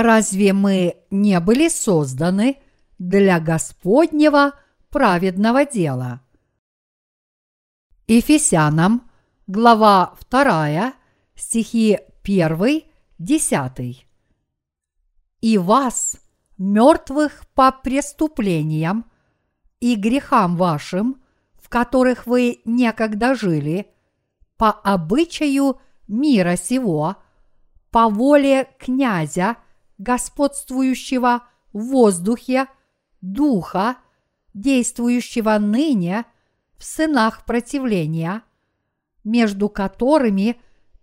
Разве 0.00 0.52
мы 0.52 0.94
не 1.10 1.40
были 1.40 1.68
созданы 1.68 2.58
для 3.00 3.40
Господнего 3.40 4.52
праведного 4.90 5.66
дела? 5.66 6.20
Ефесянам, 8.06 9.10
глава 9.48 10.14
2, 10.30 10.92
стихи 11.34 11.98
1, 12.22 12.82
10. 13.18 14.06
И 15.40 15.58
вас, 15.58 16.20
мертвых 16.58 17.48
по 17.56 17.72
преступлениям 17.72 19.04
и 19.80 19.96
грехам 19.96 20.56
вашим, 20.56 21.20
в 21.60 21.68
которых 21.68 22.24
вы 22.28 22.60
некогда 22.64 23.34
жили, 23.34 23.88
по 24.56 24.70
обычаю 24.70 25.80
мира 26.06 26.54
сего, 26.54 27.16
по 27.90 28.08
воле 28.08 28.68
князя, 28.78 29.56
господствующего 29.98 31.42
в 31.72 31.80
воздухе, 31.90 32.68
духа, 33.20 33.96
действующего 34.54 35.58
ныне 35.58 36.24
в 36.76 36.84
сынах 36.84 37.44
противления, 37.44 38.42
между 39.24 39.68
которыми 39.68 40.60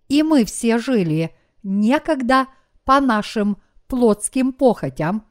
и 0.08 0.22
мы 0.22 0.44
все 0.44 0.78
жили 0.78 1.34
некогда 1.62 2.46
по 2.84 3.00
нашим 3.00 3.58
плотским 3.88 4.52
похотям, 4.52 5.26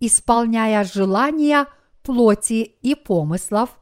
исполняя 0.00 0.84
желания 0.84 1.66
плоти 2.02 2.62
и 2.82 2.94
помыслов, 2.94 3.78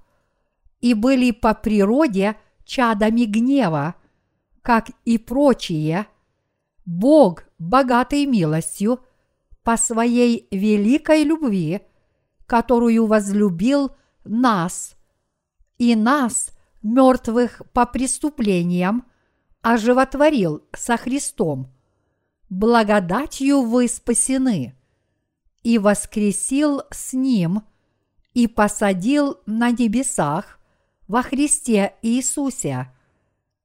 и 0.80 0.94
были 0.94 1.30
по 1.30 1.55
природе 1.55 2.36
чадами 2.64 3.24
гнева, 3.24 3.94
как 4.62 4.91
и 5.05 5.19
прочие, 5.19 6.06
Бог, 6.86 7.44
богатый 7.58 8.27
милостью, 8.27 9.00
по 9.62 9.78
своей 9.78 10.47
великой 10.50 11.24
любви, 11.24 11.80
которую 12.46 13.06
возлюбил 13.06 13.92
нас, 14.24 14.94
и 15.78 15.96
нас, 15.96 16.50
мертвых 16.83 17.62
по 17.72 17.86
преступлениям, 17.86 19.06
оживотворил 19.62 20.62
со 20.74 20.98
Христом. 20.98 21.72
Благодатью 22.50 23.62
вы 23.62 23.89
спасены, 23.89 24.77
и 25.62 25.78
воскресил 25.78 26.83
с 26.91 27.14
Ним, 27.14 27.62
и 28.34 28.46
посадил 28.46 29.39
на 29.46 29.70
небесах 29.70 30.61
во 31.08 31.22
Христе 31.22 31.94
Иисусе, 32.02 32.92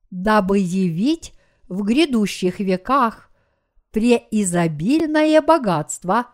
дабы 0.10 0.60
явить 0.60 1.34
в 1.68 1.84
грядущих 1.84 2.60
веках 2.60 3.29
преизобильное 3.92 5.42
богатство 5.42 6.28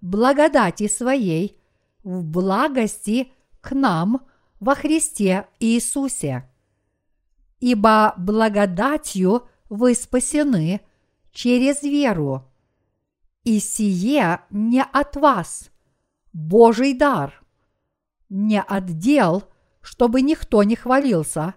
благодати 0.00 0.88
своей 0.88 1.60
в 2.02 2.24
благости 2.24 3.32
к 3.60 3.72
нам 3.72 4.26
во 4.60 4.74
Христе 4.74 5.46
Иисусе. 5.60 6.48
Ибо 7.60 8.14
благодатью 8.16 9.46
вы 9.68 9.94
спасены 9.94 10.80
через 11.32 11.82
веру. 11.82 12.48
И 13.44 13.58
сие 13.58 14.40
не 14.50 14.82
от 14.82 15.16
вас, 15.16 15.70
Божий 16.32 16.94
дар, 16.94 17.42
не 18.28 18.60
от 18.60 18.86
дел, 18.98 19.44
чтобы 19.80 20.22
никто 20.22 20.62
не 20.62 20.76
хвалился, 20.76 21.54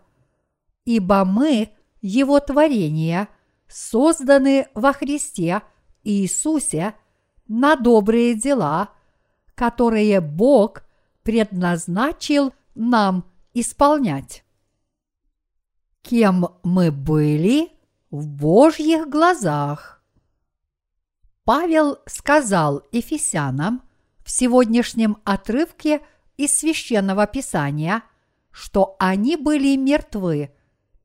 ибо 0.84 1.26
мы, 1.26 1.70
Его 2.02 2.40
творение, 2.40 3.28
созданы 3.68 4.68
во 4.74 4.94
Христе 4.94 5.62
Иисусе 6.04 6.96
на 7.48 7.76
добрые 7.76 8.36
дела, 8.36 8.90
которые 9.56 10.22
Бог 10.22 10.84
предназначил 11.24 12.54
нам 12.76 13.26
исполнять. 13.54 14.44
Кем 16.02 16.48
мы 16.64 16.92
были 16.92 17.72
в 18.12 18.28
Божьих 18.28 19.10
глазах? 19.10 20.04
Павел 21.44 22.00
сказал 22.06 22.84
Ефесянам 22.92 23.82
в 24.24 24.32
сегодняшнем 24.32 25.18
отрывке 25.24 26.02
из 26.38 26.58
священного 26.58 27.28
писания– 27.28 28.04
что 28.56 28.96
они 29.00 29.36
были 29.36 29.76
мертвы 29.76 30.50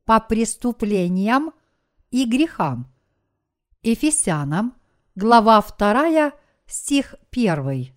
по 0.05 0.21
преступлениям 0.21 1.53
и 2.11 2.25
грехам. 2.25 2.87
Ефесянам, 3.83 4.75
глава 5.15 5.63
2, 5.63 6.33
стих 6.67 7.15
1. 7.31 7.95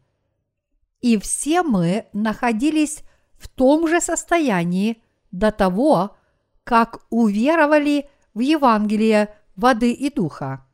И 1.02 1.18
все 1.18 1.64
мы 1.64 2.08
находились 2.14 3.04
в 3.34 3.50
том 3.50 3.88
же 3.88 4.00
состоянии 4.00 5.02
до 5.32 5.52
того, 5.52 6.16
как 6.64 7.06
уверовали 7.10 8.10
в 8.34 8.40
Евангелие 8.40 9.36
воды 9.56 9.92
и 9.92 10.10
духа. 10.10 10.66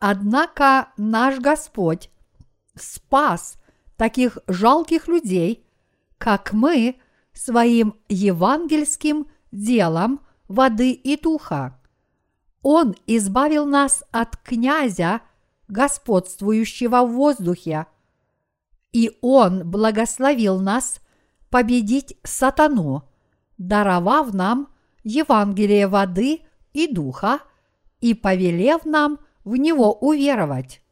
Однако 0.00 0.88
наш 0.96 1.38
Господь 1.38 2.10
спас 2.74 3.54
таких 3.96 4.38
жалких 4.48 5.08
людей, 5.08 5.64
как 6.18 6.52
мы– 6.52 6.96
своим 7.38 7.94
евангельским 8.08 9.28
делом 9.52 10.20
воды 10.48 10.90
и 10.90 11.16
духа. 11.16 11.77
Он 12.62 12.94
избавил 13.06 13.66
нас 13.66 14.02
от 14.10 14.36
князя, 14.36 15.20
господствующего 15.68 17.02
в 17.04 17.12
воздухе, 17.12 17.86
и 18.92 19.16
Он 19.20 19.68
благословил 19.70 20.58
нас 20.60 21.00
победить 21.50 22.16
сатану, 22.24 23.08
даровав 23.58 24.32
нам 24.34 24.68
Евангелие 25.04 25.86
воды 25.86 26.40
и 26.72 26.92
духа 26.92 27.40
и 28.00 28.14
повелев 28.14 28.84
нам 28.84 29.18
в 29.44 29.56
него 29.56 29.92
уверовать. 29.92 30.82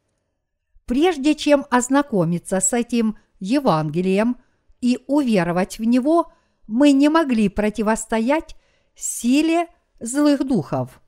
Прежде 0.84 1.34
чем 1.34 1.66
ознакомиться 1.70 2.60
с 2.60 2.72
этим 2.72 3.18
Евангелием 3.40 4.36
и 4.80 5.04
уверовать 5.06 5.78
в 5.78 5.84
него, 5.84 6.32
мы 6.66 6.92
не 6.92 7.08
могли 7.08 7.48
противостоять 7.48 8.56
силе 8.94 9.68
злых 10.00 10.46
духов. 10.46 11.00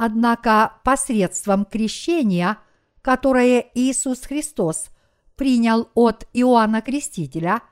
Однако 0.00 0.74
посредством 0.84 1.64
крещения, 1.64 2.58
которое 3.02 3.68
Иисус 3.74 4.20
Христос 4.20 4.90
принял 5.34 5.90
от 5.94 6.28
Иоанна 6.32 6.82
Крестителя, 6.82 7.62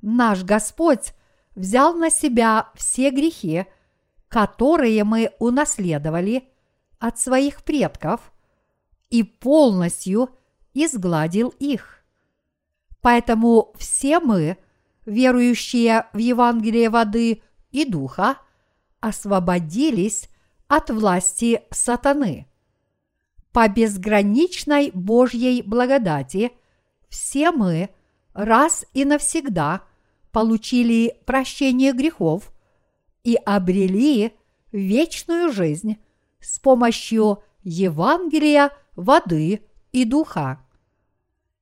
наш 0.00 0.44
Господь 0.44 1.14
взял 1.56 1.94
на 1.94 2.10
себя 2.10 2.70
все 2.76 3.10
грехи, 3.10 3.66
которые 4.28 5.02
мы 5.02 5.32
унаследовали 5.40 6.48
от 7.00 7.18
своих 7.18 7.64
предков, 7.64 8.32
и 9.10 9.24
полностью 9.24 10.30
изгладил 10.74 11.48
их. 11.58 12.04
Поэтому 13.00 13.72
все 13.76 14.20
мы– 14.20 14.58
верующие 15.06 16.06
в 16.12 16.18
Евангелие 16.18 16.88
воды 16.88 17.42
и 17.70 17.84
духа, 17.84 18.38
освободились 19.00 20.30
от 20.76 20.90
власти 20.90 21.62
сатаны. 21.70 22.46
По 23.52 23.68
безграничной 23.68 24.90
Божьей 24.92 25.62
благодати 25.62 26.52
все 27.08 27.52
мы 27.52 27.90
раз 28.32 28.84
и 28.92 29.04
навсегда 29.04 29.82
получили 30.32 31.16
прощение 31.26 31.92
грехов 31.92 32.52
и 33.22 33.36
обрели 33.36 34.32
вечную 34.72 35.52
жизнь 35.52 35.98
с 36.40 36.58
помощью 36.58 37.42
Евангелия 37.62 38.70
воды 38.96 39.62
и 39.92 40.04
духа. 40.04 40.60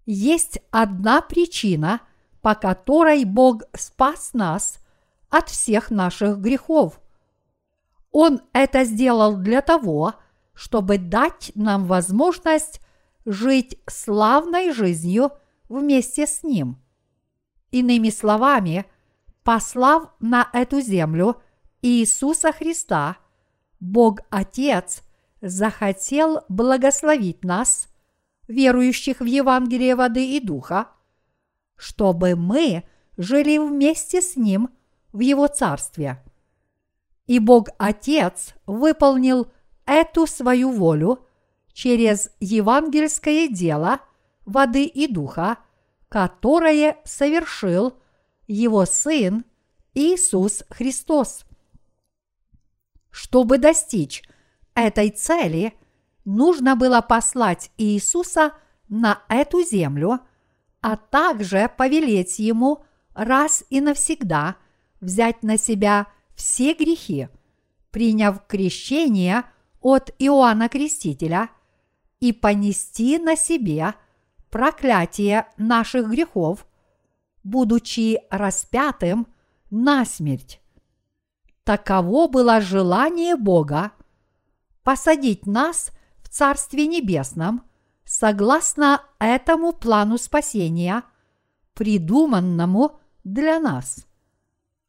Есть 0.06 0.58
одна 0.70 1.20
причина– 1.20 2.00
по 2.42 2.56
которой 2.56 3.25
Бог 3.25 3.62
спас 3.72 4.34
нас 4.34 4.78
от 5.31 5.48
всех 5.48 5.90
наших 5.90 6.38
грехов. 6.38 7.00
Он 8.12 8.43
это 8.53 8.85
сделал 8.85 9.37
для 9.37 9.62
того, 9.62 10.14
чтобы 10.55 10.99
дать 10.99 11.50
нам 11.55 11.87
возможность 11.87 12.81
жить 13.25 13.79
славной 13.88 14.73
жизнью 14.73 15.32
вместе 15.69 16.26
с 16.26 16.43
Ним. 16.43 16.79
Иными 17.70 18.11
словами, 18.11 18.85
послав 19.43 20.12
на 20.20 20.49
эту 20.53 20.81
землю 20.81 21.41
Иисуса 21.81 22.53
Христа, 22.53 23.17
Бог 23.81 24.20
Отец 24.31 25.03
захотел 25.41 26.43
благословить 26.49 27.43
нас, 27.44 27.88
верующих 28.47 29.20
в 29.20 29.25
Евангелие 29.25 29.97
воды 29.97 30.37
и 30.37 30.41
духа, 30.41 30.88
чтобы 31.76 32.37
мы 32.37 32.85
жили 33.17 33.56
вместе 33.56 34.20
с 34.20 34.37
Ним 34.37 34.69
в 35.12 35.20
Его 35.20 35.49
Царстве. 35.49 36.23
И 37.26 37.38
Бог 37.38 37.69
Отец 37.78 38.54
выполнил 38.66 39.50
эту 39.86 40.26
свою 40.26 40.70
волю 40.70 41.26
через 41.72 42.30
евангельское 42.40 43.48
дело 43.48 44.00
воды 44.44 44.84
и 44.84 45.06
духа, 45.06 45.58
которое 46.08 46.98
совершил 47.04 47.98
его 48.46 48.84
Сын 48.84 49.44
Иисус 49.94 50.64
Христос. 50.69 51.44
Чтобы 53.10 53.58
достичь 53.58 54.22
этой 54.75 55.10
цели, 55.10 55.75
нужно 56.25 56.76
было 56.76 57.00
послать 57.00 57.70
Иисуса 57.76 58.52
на 58.88 59.22
эту 59.28 59.62
землю, 59.62 60.20
а 60.80 60.96
также 60.96 61.70
повелеть 61.76 62.38
ему 62.38 62.84
раз 63.14 63.64
и 63.70 63.80
навсегда 63.80 64.56
взять 65.00 65.42
на 65.42 65.56
себя 65.56 66.08
все 66.42 66.74
грехи, 66.74 67.28
приняв 67.92 68.48
крещение 68.48 69.44
от 69.80 70.10
Иоанна 70.18 70.68
Крестителя 70.68 71.50
и 72.18 72.32
понести 72.32 73.18
на 73.18 73.36
себе 73.36 73.94
проклятие 74.50 75.46
наших 75.56 76.08
грехов, 76.08 76.66
будучи 77.44 78.20
распятым 78.28 79.28
на 79.70 80.04
смерть. 80.04 80.60
Таково 81.62 82.26
было 82.26 82.60
желание 82.60 83.36
Бога 83.36 83.92
посадить 84.82 85.46
нас 85.46 85.92
в 86.24 86.28
Царстве 86.28 86.88
Небесном 86.88 87.62
согласно 88.04 89.00
этому 89.20 89.72
плану 89.72 90.18
спасения, 90.18 91.04
придуманному 91.74 92.98
для 93.22 93.60
нас. 93.60 94.04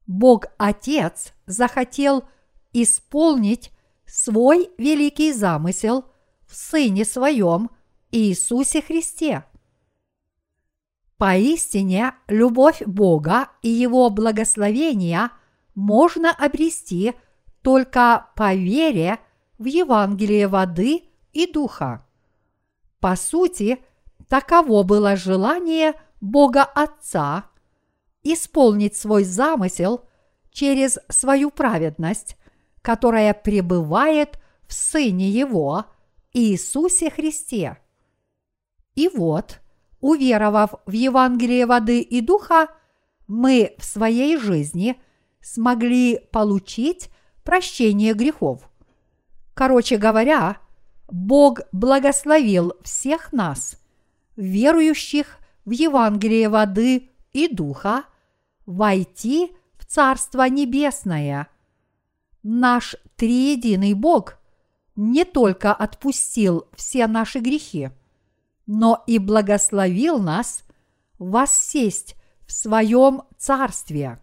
Бог 0.07 0.45
Отец 0.57 1.33
захотел 1.45 2.25
исполнить 2.73 3.71
свой 4.05 4.69
великий 4.77 5.31
замысел 5.31 6.05
в 6.45 6.55
Сыне 6.55 7.05
Своем 7.05 7.69
Иисусе 8.11 8.81
Христе. 8.81 9.45
Поистине, 11.17 12.13
любовь 12.27 12.81
Бога 12.85 13.49
и 13.61 13.69
Его 13.69 14.09
благословения 14.09 15.31
можно 15.73 16.31
обрести 16.31 17.13
только 17.61 18.27
по 18.35 18.53
вере 18.53 19.19
в 19.57 19.65
Евангелие 19.65 20.47
воды 20.47 21.03
и 21.31 21.51
духа. 21.51 22.05
По 22.99 23.15
сути, 23.15 23.79
таково 24.27 24.83
было 24.83 25.15
желание 25.15 25.93
Бога 26.19 26.63
Отца 26.63 27.45
исполнить 28.23 28.95
свой 28.95 29.23
замысел 29.23 30.05
через 30.51 30.99
свою 31.09 31.51
праведность, 31.51 32.37
которая 32.81 33.33
пребывает 33.33 34.39
в 34.67 34.73
Сыне 34.73 35.29
Его, 35.29 35.85
Иисусе 36.33 37.09
Христе. 37.09 37.77
И 38.95 39.09
вот, 39.09 39.59
уверовав 39.99 40.75
в 40.85 40.91
Евангелие 40.91 41.65
воды 41.65 42.01
и 42.01 42.21
духа, 42.21 42.67
мы 43.27 43.75
в 43.77 43.85
своей 43.85 44.37
жизни 44.37 45.01
смогли 45.41 46.19
получить 46.31 47.09
прощение 47.43 48.13
грехов. 48.13 48.69
Короче 49.53 49.97
говоря, 49.97 50.57
Бог 51.09 51.61
благословил 51.71 52.73
всех 52.83 53.33
нас, 53.33 53.79
верующих 54.35 55.37
в 55.65 55.71
Евангелие 55.71 56.49
воды 56.49 57.11
и 57.33 57.47
духа, 57.53 58.05
войти 58.65 59.55
в 59.77 59.85
Царство 59.85 60.47
Небесное. 60.47 61.47
Наш 62.41 62.95
триединый 63.15 63.93
Бог 63.93 64.37
не 64.95 65.25
только 65.25 65.73
отпустил 65.73 66.67
все 66.75 67.07
наши 67.07 67.39
грехи, 67.39 67.89
но 68.65 69.03
и 69.07 69.17
благословил 69.17 70.19
нас 70.19 70.63
воссесть 71.19 72.15
в 72.45 72.51
своем 72.51 73.23
Царстве. 73.37 74.19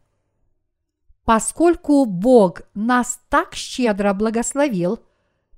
Поскольку 1.25 2.04
Бог 2.06 2.62
нас 2.75 3.20
так 3.28 3.54
щедро 3.54 4.12
благословил 4.14 5.00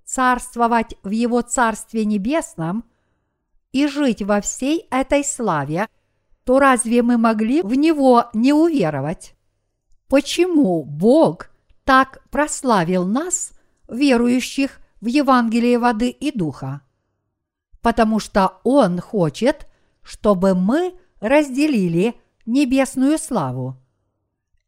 царствовать 0.05 0.96
в 1.02 1.11
Его 1.11 1.43
Царстве 1.43 2.05
Небесном 2.05 2.84
и 3.73 3.87
жить 3.87 4.23
во 4.23 4.40
всей 4.40 4.87
этой 4.90 5.25
славе– 5.25 5.88
то 6.44 6.59
разве 6.59 7.03
мы 7.03 7.19
могли 7.19 7.62
в 7.62 7.75
него 7.75 8.27
не 8.33 8.53
уверовать? 8.53 9.35
Почему 10.09 10.85
Бог 10.85 11.50
так 11.85 12.23
прославил 12.31 13.06
нас, 13.06 13.53
верующих 13.89 14.81
в 15.00 15.06
Евангелие 15.06 15.79
воды 15.79 16.11
и 16.11 16.37
духа? 16.37 16.83
Потому 17.81 18.19
что 18.19 18.61
Он 18.65 19.00
хочет, 19.00 19.69
чтобы 20.03 20.55
мы 20.55 20.94
разделили 21.21 22.15
небесную 22.44 23.19
славу. 23.19 23.77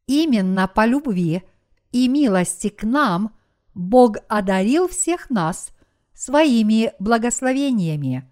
Именно 0.06 0.69
по 0.69 0.87
любви 0.87 1.43
и 1.91 2.09
милости 2.09 2.69
к 2.69 2.85
нам 2.85 3.35
Бог 3.75 4.19
одарил 4.29 4.88
всех 4.88 5.31
нас 5.31 5.71
своими 6.12 6.93
благословениями. 7.00 8.31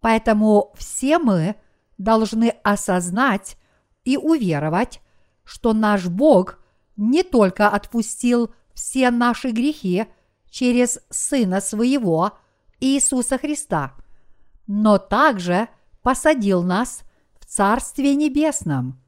Поэтому 0.00 0.72
все 0.76 1.18
мы– 1.18 1.54
должны 2.00 2.48
осознать 2.64 3.58
и 4.04 4.16
уверовать, 4.16 5.02
что 5.44 5.74
наш 5.74 6.06
Бог 6.06 6.58
не 6.96 7.22
только 7.22 7.68
отпустил 7.68 8.54
все 8.72 9.10
наши 9.10 9.50
грехи 9.50 10.06
через 10.48 10.98
Сына 11.10 11.60
Своего 11.60 12.32
Иисуса 12.80 13.36
Христа, 13.36 13.92
но 14.66 14.96
также 14.96 15.68
посадил 16.02 16.62
нас 16.62 17.02
в 17.38 17.44
Царстве 17.44 18.14
Небесном. 18.14 18.98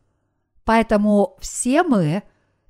Поэтому 0.65 1.39
все 1.41 1.85
мы, 1.85 2.23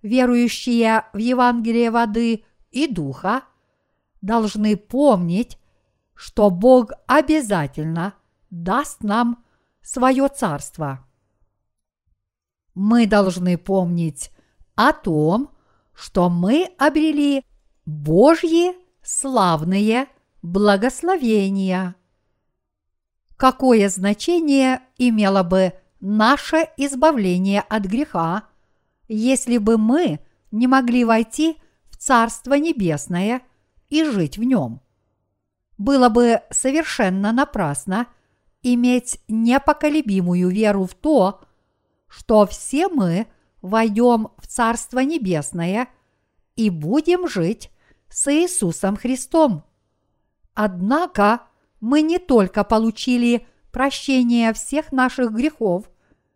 верующие 0.03 1.05
в 1.13 1.19
Евангелие 1.19 1.91
воды 1.91 2.45
и 2.71 2.87
духа, 2.87 3.43
должны 4.21 4.77
помнить, 4.77 5.59
что 6.15 6.49
Бог 6.51 6.93
обязательно 7.09 8.15
даст 8.51 9.03
нам 9.03 9.43
свое 9.83 10.29
царство. 10.29 11.07
Мы 12.75 13.07
должны 13.07 13.59
помнить 13.59 14.31
о 14.75 14.93
том, 14.93 15.51
что 15.93 16.31
мы 16.31 16.71
обрели 16.79 17.45
Божьи 17.85 18.75
славные 19.03 20.07
благословения. 20.41 21.97
Какое 23.37 23.89
значение 23.89 24.81
имело 24.97 25.43
бы 25.43 25.75
наше 26.01 26.69
избавление 26.77 27.61
от 27.61 27.85
греха, 27.85 28.45
если 29.09 29.59
бы 29.59 29.77
мы 29.77 30.21
не 30.51 30.67
могли 30.67 31.05
войти 31.05 31.57
в 31.91 31.97
Царство 31.97 32.55
Небесное 32.55 33.43
и 33.89 34.05
жить 34.05 34.39
в 34.39 34.45
нем? 34.45 34.81
Было 35.77 36.09
бы 36.09 36.41
совершенно 36.51 37.33
напрасно– 37.33 38.07
иметь 38.63 39.21
непоколебимую 39.29 40.49
веру 40.49 40.87
в 40.87 40.95
то, 40.95 41.41
что 42.09 42.47
все 42.47 42.89
мы 42.89 43.27
войдем 43.61 44.29
в 44.39 44.47
Царство 44.47 45.01
Небесное 45.01 45.89
и 46.57 46.71
будем 46.71 47.29
жить 47.29 47.71
с 48.09 48.31
Иисусом 48.33 48.97
Христом. 48.97 49.65
Однако 50.55 51.43
мы 51.81 52.03
не 52.03 52.19
только 52.19 52.65
получили 52.65 53.47
прощение 53.71 54.53
всех 54.53 54.93
наших 54.93 55.33
грехов 55.33 55.91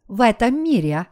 в 0.09 0.21
этом 0.23 0.63
мире, 0.63 1.07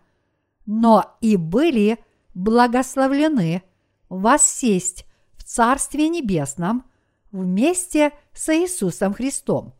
но 0.66 1.16
и 1.20 1.36
были 1.36 1.98
благословлены 2.32 3.62
воссесть 4.08 5.06
в 5.34 5.44
Царстве 5.44 6.08
Небесном 6.08 6.84
вместе 7.30 8.12
с 8.32 8.48
Иисусом 8.54 9.12
Христом. 9.12 9.74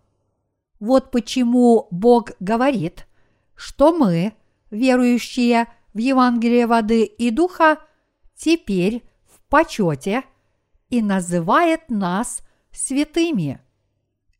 Вот 0.80 1.10
почему 1.10 1.88
Бог 1.90 2.32
говорит, 2.40 3.06
что 3.54 3.96
мы, 3.96 4.34
верующие 4.70 5.68
в 5.92 5.98
Евангелие 5.98 6.66
воды 6.66 7.04
и 7.04 7.30
духа, 7.30 7.78
теперь 8.34 9.02
в 9.26 9.40
почете 9.48 10.24
и 10.90 11.00
называет 11.00 11.88
нас 11.88 12.42
святыми. 12.72 13.60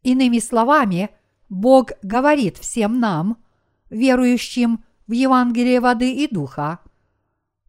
Иными 0.03 0.39
словами, 0.39 1.11
Бог 1.49 1.93
говорит 2.03 2.59
всем 2.59 2.99
нам, 2.99 3.39
верующим 3.91 4.85
в 5.07 5.13
Евангелие 5.13 5.81
воды 5.81 6.13
и 6.13 6.27
духа, 6.27 6.81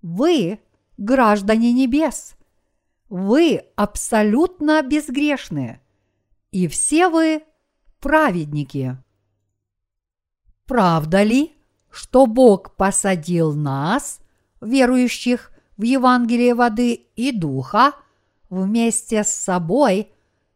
вы 0.01 0.59
граждане 0.97 1.71
небес, 1.71 2.35
вы 3.09 3.63
абсолютно 3.75 4.81
безгрешны, 4.81 5.81
и 6.51 6.67
все 6.67 7.09
вы 7.09 7.43
праведники. 8.05 8.97
Правда 10.67 11.23
ли, 11.23 11.55
что 11.89 12.27
Бог 12.27 12.75
посадил 12.75 13.55
нас, 13.55 14.19
верующих 14.61 15.51
в 15.75 15.81
Евангелие 15.81 16.53
воды 16.53 16.93
и 17.15 17.31
духа, 17.31 17.93
вместе 18.51 19.23
с 19.23 19.29
собой 19.29 20.11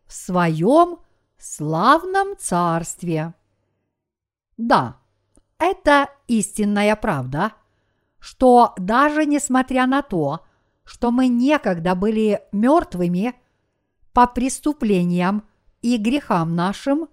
в 0.05 0.13
своем 0.13 0.99
славном 1.39 2.37
царстве. 2.37 3.33
Да, 4.57 4.97
это 5.57 6.07
истинная 6.27 6.95
правда, 6.95 7.53
что 8.19 8.75
даже 8.77 9.25
несмотря 9.25 9.87
на 9.87 10.03
то, 10.03 10.45
что 10.83 11.09
мы 11.09 11.27
некогда 11.27 11.95
были 11.95 12.43
мертвыми 12.51 13.33
по 14.13 14.27
преступлениям 14.27 15.47
и 15.81 15.97
грехам 15.97 16.55
нашим, 16.55 17.09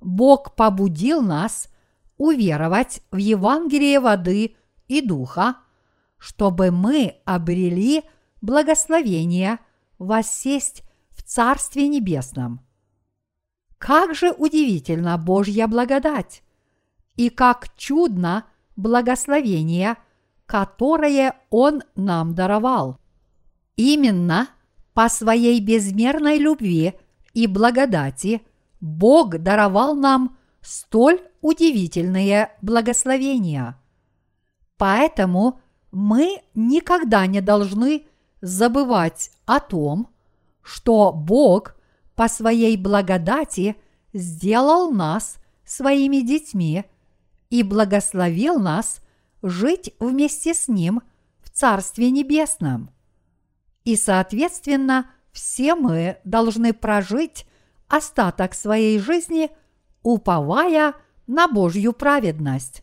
Бог 0.00 0.54
побудил 0.54 1.22
нас 1.22 1.68
уверовать 2.16 3.02
в 3.10 3.16
Евангелие 3.16 4.00
воды 4.00 4.56
и 4.86 5.00
духа, 5.00 5.56
чтобы 6.18 6.70
мы 6.70 7.16
обрели 7.24 8.02
благословение 8.40 9.58
воссесть 9.98 10.82
в 11.10 11.22
Царстве 11.22 11.88
Небесном. 11.88 12.60
Как 13.78 14.14
же 14.14 14.32
удивительна 14.32 15.16
Божья 15.18 15.66
благодать! 15.66 16.42
И 17.14 17.30
как 17.30 17.74
чудно 17.76 18.44
благословение, 18.76 19.96
которое 20.46 21.36
Он 21.50 21.82
нам 21.96 22.34
даровал. 22.34 22.98
Именно 23.76 24.48
по 24.94 25.08
своей 25.08 25.60
безмерной 25.60 26.38
любви 26.38 26.94
и 27.34 27.46
благодати 27.46 28.42
Бог 28.80 29.38
даровал 29.38 29.94
нам 29.94 30.36
столь 30.60 31.20
удивительные 31.40 32.50
благословения. 32.62 33.78
Поэтому 34.76 35.60
мы 35.90 36.42
никогда 36.54 37.26
не 37.26 37.40
должны 37.40 38.06
забывать 38.40 39.30
о 39.46 39.60
том, 39.60 40.08
что 40.62 41.12
Бог 41.12 41.74
по 42.14 42.28
своей 42.28 42.76
благодати 42.76 43.76
сделал 44.12 44.90
нас 44.90 45.38
своими 45.64 46.20
детьми 46.20 46.84
и 47.50 47.62
благословил 47.62 48.58
нас 48.58 49.00
жить 49.42 49.94
вместе 49.98 50.54
с 50.54 50.68
Ним 50.68 51.02
в 51.40 51.50
Царстве 51.50 52.10
Небесном. 52.10 52.90
И, 53.84 53.96
соответственно, 53.96 55.10
все 55.32 55.74
мы 55.74 56.18
должны 56.24 56.72
прожить 56.72 57.46
остаток 57.88 58.54
своей 58.54 58.98
жизни, 58.98 59.50
уповая 60.02 60.94
на 61.26 61.48
Божью 61.48 61.92
праведность. 61.92 62.82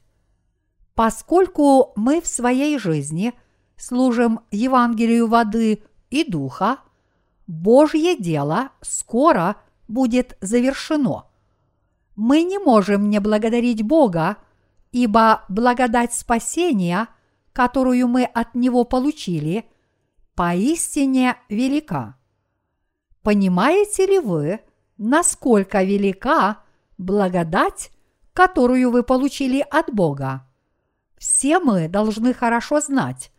Поскольку 0.94 1.94
мы 1.96 2.22
в 2.22 2.28
своей 2.28 2.78
жизни 2.78 3.34
служим 3.78 4.42
Евангелию 4.52 5.28
воды 5.28 5.84
и 6.10 6.24
духа, 6.24 6.80
Божье 7.48 8.18
дело 8.18 8.70
скоро 8.82 9.58
будет 9.88 10.38
завершено. 10.42 11.26
Мы 12.16 12.44
не 12.44 12.60
можем 12.60 13.10
не 13.10 13.20
благодарить 13.20 13.84
Бога, 13.84 14.38
ибо 14.92 15.44
благодать 15.50 16.14
спасения, 16.14 17.08
которую 17.52 18.08
мы 18.08 18.24
от 18.24 18.56
Него 18.56 18.86
получили, 18.86 19.66
поистине 20.34 21.36
велика. 21.50 22.18
Понимаете 23.22 24.06
ли 24.06 24.20
вы, 24.20 24.62
насколько 24.98 25.84
велика 25.84 26.64
благодать, 26.98 27.92
которую 28.34 28.92
вы 28.92 29.04
получили 29.04 29.66
от 29.70 29.94
Бога? 29.94 30.48
Все 31.18 31.60
мы 31.60 31.88
должны 31.88 32.34
хорошо 32.34 32.82
знать, 32.82 33.32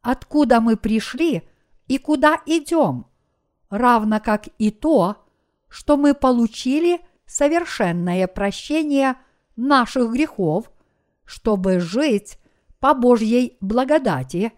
откуда 0.00 0.60
мы 0.60 0.76
пришли 0.76 1.48
и 1.86 1.98
куда 1.98 2.40
идем, 2.46 3.06
равно 3.70 4.20
как 4.20 4.48
и 4.58 4.70
то, 4.70 5.24
что 5.68 5.96
мы 5.96 6.14
получили 6.14 7.00
совершенное 7.26 8.26
прощение 8.26 9.16
наших 9.56 10.12
грехов, 10.12 10.70
чтобы 11.24 11.80
жить 11.80 12.38
по 12.78 12.94
Божьей 12.94 13.56
благодати, 13.60 14.52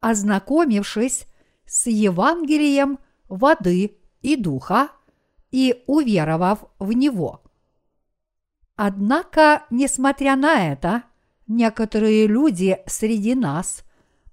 ознакомившись 0.00 1.26
с 1.64 1.86
Евангелием 1.86 2.98
воды 3.28 3.98
и 4.22 4.36
духа 4.36 4.88
и 5.50 5.82
уверовав 5.86 6.64
в 6.78 6.92
него. 6.92 7.42
Однако, 8.76 9.64
несмотря 9.70 10.36
на 10.36 10.72
это, 10.72 11.04
некоторые 11.46 12.26
люди 12.26 12.78
среди 12.86 13.34
нас 13.34 13.84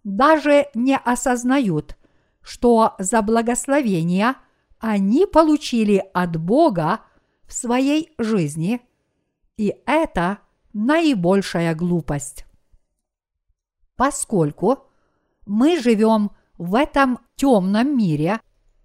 даже 0.03 0.67
не 0.75 0.97
осознают, 0.97 1.97
что 2.41 2.93
за 2.99 3.21
благословение 3.21 4.35
они 4.79 5.25
получили 5.25 6.03
от 6.13 6.37
Бога 6.37 7.01
в 7.47 7.53
своей 7.53 8.13
жизни, 8.17 8.81
и 9.57 9.75
это 9.85 10.39
наибольшая 10.73 11.73
глупость. 11.73 12.45
Поскольку 13.95 14.91
мы 15.45 15.79
живем 15.79 16.31
в 16.57 16.75
этом 16.75 17.19
темном 17.35 17.97
мире, 17.97 18.39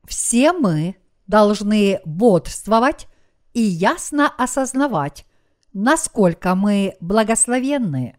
все 0.06 0.52
мы 0.52 0.96
должны 1.30 2.00
бодрствовать 2.04 3.06
и 3.54 3.62
ясно 3.62 4.28
осознавать, 4.28 5.24
насколько 5.72 6.56
мы 6.56 6.96
благословенны. 7.00 8.16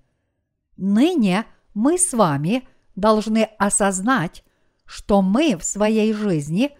Ныне 0.77 1.45
мы 1.73 1.97
с 1.97 2.13
вами 2.13 2.67
должны 2.95 3.49
осознать, 3.59 4.45
что 4.85 5.21
мы 5.21 5.57
в 5.57 5.63
своей 5.63 6.13
жизни 6.13 6.71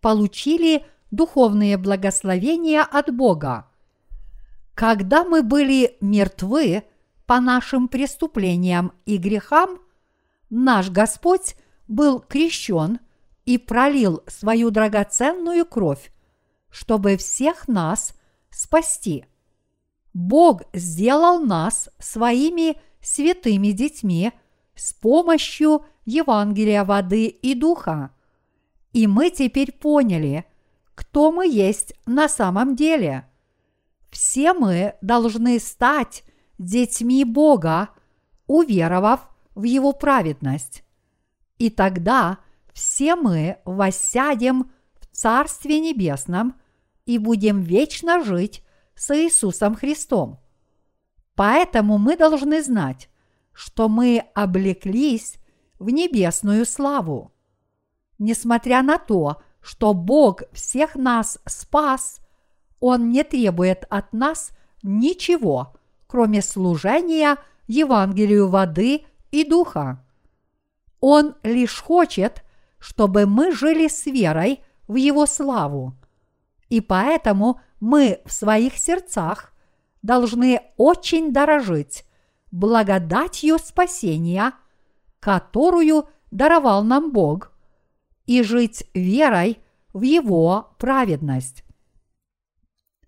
получили 0.00 0.84
духовные 1.12 1.76
благословения 1.76 2.82
от 2.82 3.14
Бога. 3.14 3.68
Когда 4.74 5.24
мы 5.24 5.44
были 5.44 5.96
мертвы 6.00 6.82
по 7.26 7.40
нашим 7.40 7.86
преступлениям 7.86 8.92
и 9.04 9.18
грехам, 9.18 9.78
наш 10.50 10.90
Господь 10.90 11.54
был 11.86 12.18
крещен 12.18 12.98
и 13.46 13.58
пролил 13.58 14.22
свою 14.26 14.70
драгоценную 14.70 15.64
кровь, 15.64 16.12
чтобы 16.68 17.16
всех 17.16 17.68
нас 17.68 18.14
спасти. 18.50 19.24
Бог 20.12 20.62
сделал 20.74 21.40
нас 21.40 21.88
своими 21.98 22.76
святыми 23.00 23.68
детьми 23.68 24.32
с 24.74 24.92
помощью 24.92 25.84
Евангелия 26.04 26.84
воды 26.84 27.26
и 27.26 27.54
духа. 27.54 28.10
И 28.92 29.06
мы 29.06 29.30
теперь 29.30 29.72
поняли, 29.72 30.44
кто 30.94 31.30
мы 31.30 31.46
есть 31.46 31.94
на 32.04 32.28
самом 32.28 32.74
деле. 32.74 33.26
Все 34.10 34.54
мы 34.54 34.94
должны 35.02 35.60
стать 35.60 36.24
детьми 36.58 37.24
Бога, 37.24 37.90
уверовав 38.46 39.28
в 39.54 39.64
Его 39.64 39.92
праведность. 39.92 40.82
И 41.58 41.70
тогда 41.70 42.38
все 42.76 43.16
мы 43.16 43.56
воссядем 43.64 44.70
в 45.00 45.06
Царстве 45.06 45.80
Небесном 45.80 46.60
и 47.06 47.16
будем 47.16 47.62
вечно 47.62 48.22
жить 48.22 48.62
с 48.94 49.16
Иисусом 49.16 49.74
Христом. 49.74 50.40
Поэтому 51.34 51.96
мы 51.96 52.18
должны 52.18 52.62
знать, 52.62 53.08
что 53.54 53.88
мы 53.88 54.24
облеклись 54.34 55.36
в 55.78 55.88
небесную 55.88 56.66
славу. 56.66 57.32
Несмотря 58.18 58.82
на 58.82 58.98
то, 58.98 59.40
что 59.62 59.94
Бог 59.94 60.42
всех 60.52 60.96
нас 60.96 61.38
спас, 61.46 62.20
Он 62.78 63.08
не 63.08 63.24
требует 63.24 63.86
от 63.88 64.12
нас 64.12 64.50
ничего, 64.82 65.74
кроме 66.06 66.42
служения 66.42 67.38
Евангелию 67.68 68.50
воды 68.50 69.06
и 69.30 69.48
духа. 69.48 70.04
Он 71.00 71.36
лишь 71.42 71.80
хочет, 71.80 72.42
чтобы 72.78 73.26
мы 73.26 73.52
жили 73.52 73.88
с 73.88 74.06
верой 74.06 74.60
в 74.88 74.96
Его 74.96 75.26
славу. 75.26 75.94
И 76.68 76.80
поэтому 76.80 77.60
мы 77.80 78.20
в 78.24 78.32
своих 78.32 78.76
сердцах 78.76 79.52
должны 80.02 80.60
очень 80.76 81.32
дорожить 81.32 82.04
благодатью 82.50 83.58
спасения, 83.58 84.52
которую 85.20 86.08
даровал 86.30 86.84
нам 86.84 87.12
Бог, 87.12 87.52
и 88.26 88.42
жить 88.42 88.88
верой 88.92 89.58
в 89.92 90.02
Его 90.02 90.74
праведность. 90.78 91.64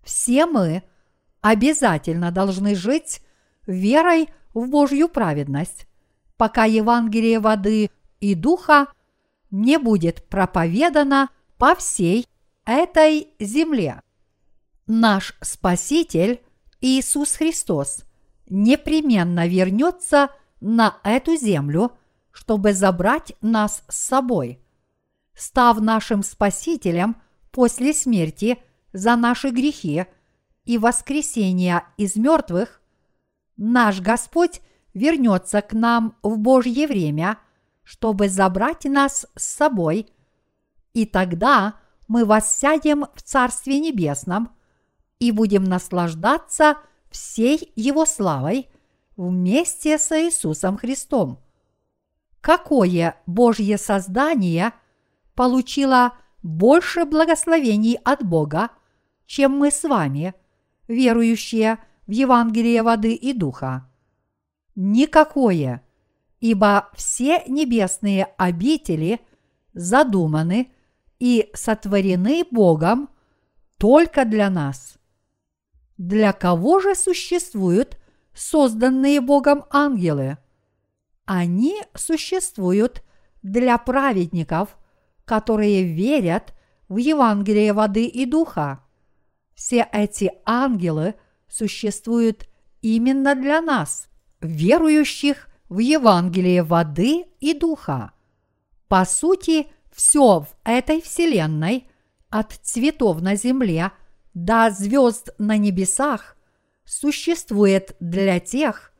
Все 0.03 0.45
мы 0.45 0.83
обязательно 1.41 2.31
должны 2.31 2.75
жить 2.75 3.21
верой 3.67 4.29
в 4.53 4.67
Божью 4.67 5.09
праведность, 5.09 5.87
пока 6.37 6.65
Евангелие 6.65 7.39
воды 7.39 7.91
и 8.19 8.33
духа 8.33 8.87
не 9.51 9.77
будет 9.77 10.27
проповедано 10.27 11.29
по 11.57 11.75
всей 11.75 12.27
этой 12.65 13.29
земле. 13.39 14.01
Наш 14.87 15.35
Спаситель 15.41 16.41
Иисус 16.81 17.35
Христос 17.35 18.03
непременно 18.49 19.47
вернется 19.47 20.29
на 20.61 20.97
эту 21.03 21.35
землю, 21.35 21.91
чтобы 22.31 22.73
забрать 22.73 23.33
нас 23.41 23.83
с 23.87 23.95
собой. 23.95 24.59
Став 25.35 25.79
нашим 25.79 26.23
Спасителем 26.23 27.17
после 27.51 27.93
смерти 27.93 28.59
за 28.93 29.15
наши 29.15 29.49
грехи 29.49 30.05
и 30.65 30.77
воскресения 30.77 31.85
из 31.97 32.15
мертвых, 32.15 32.81
наш 33.57 34.01
Господь 34.01 34.61
вернется 34.93 35.61
к 35.61 35.73
нам 35.73 36.15
в 36.23 36.37
Божье 36.37 36.87
время, 36.87 37.39
чтобы 37.89 38.29
забрать 38.29 38.85
нас 38.85 39.25
с 39.35 39.43
собой, 39.43 40.05
и 40.93 41.07
тогда 41.07 41.79
мы 42.07 42.23
воссядем 42.23 43.07
в 43.15 43.23
Царстве 43.23 43.79
Небесном 43.79 44.55
и 45.17 45.31
будем 45.31 45.63
наслаждаться 45.63 46.77
всей 47.09 47.73
Его 47.75 48.05
славой 48.05 48.69
вместе 49.17 49.97
с 49.97 50.11
Иисусом 50.15 50.77
Христом. 50.77 51.39
Какое 52.41 53.19
Божье 53.25 53.79
создание 53.79 54.73
получило 55.33 56.13
больше 56.43 57.05
благословений 57.05 57.95
от 58.05 58.23
Бога, 58.23 58.69
чем 59.25 59.57
мы 59.57 59.71
с 59.71 59.83
вами, 59.83 60.35
верующие 60.87 61.79
в 62.05 62.11
Евангелие 62.11 62.83
воды 62.83 63.15
и 63.15 63.33
духа? 63.33 63.89
Никакое, 64.75 65.83
ибо 66.39 66.89
все 66.95 67.43
небесные 67.47 68.25
обители 68.37 69.19
задуманы 69.73 70.71
и 71.19 71.49
сотворены 71.53 72.45
Богом 72.49 73.09
только 73.77 74.25
для 74.25 74.49
нас. 74.49 74.97
Для 75.97 76.31
кого 76.31 76.79
же 76.79 76.95
существуют 76.95 77.97
созданные 78.33 79.19
Богом 79.19 79.65
ангелы? 79.69 80.37
Они 81.25 81.81
существуют 81.93 83.03
для 83.43 83.77
праведников, 83.77 84.77
которые 85.25 85.83
верят 85.83 86.53
в 86.87 86.97
Евангелие 86.97 87.73
воды 87.73 88.05
и 88.05 88.25
духа. 88.25 88.83
Все 89.55 89.87
эти 89.91 90.31
ангелы 90.45 91.15
существуют 91.49 92.47
именно 92.81 93.35
для 93.35 93.61
нас, 93.61 94.07
верующих 94.39 95.48
в 95.69 95.79
Евангелие 95.79 96.63
воды 96.63 97.25
и 97.39 97.53
духа. 97.53 98.11
По 98.87 99.05
сути, 99.05 99.67
все 99.91 100.41
в 100.41 100.47
этой 100.63 101.01
вселенной, 101.01 101.87
от 102.29 102.53
цветов 102.53 103.21
на 103.21 103.35
земле 103.35 103.91
до 104.33 104.69
звезд 104.71 105.29
на 105.37 105.57
небесах, 105.57 106.35
существует 106.85 107.95
для 107.99 108.39
тех, 108.39 108.91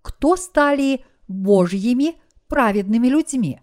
кто 0.00 0.36
стали 0.36 1.04
Божьими 1.26 2.16
праведными 2.48 3.08
людьми. 3.08 3.60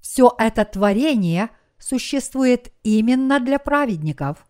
Все 0.00 0.34
это 0.38 0.64
творение 0.64 1.50
существует 1.78 2.72
именно 2.82 3.38
для 3.40 3.58
праведников. 3.58 4.46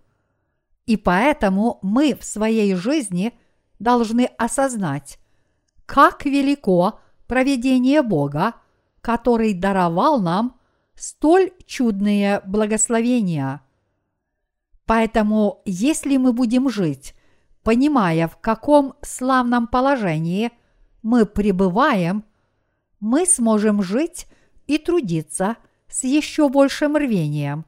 И 0.86 0.96
поэтому 0.96 1.78
мы 1.82 2.14
в 2.14 2.24
своей 2.24 2.74
жизни 2.74 3.32
должны 3.78 4.26
осознать, 4.38 5.18
как 5.84 6.24
велико 6.24 7.00
проведение 7.26 8.02
Бога, 8.02 8.54
который 9.00 9.54
даровал 9.54 10.20
нам 10.20 10.58
столь 10.94 11.52
чудные 11.66 12.40
благословения. 12.46 13.60
Поэтому, 14.86 15.62
если 15.64 16.16
мы 16.16 16.32
будем 16.32 16.70
жить, 16.70 17.14
понимая, 17.62 18.28
в 18.28 18.36
каком 18.38 18.94
славном 19.02 19.66
положении 19.66 20.52
мы 21.02 21.26
пребываем, 21.26 22.24
мы 23.00 23.26
сможем 23.26 23.82
жить 23.82 24.26
и 24.66 24.78
трудиться 24.78 25.56
с 25.88 26.04
еще 26.04 26.48
большим 26.48 26.96
рвением. 26.96 27.66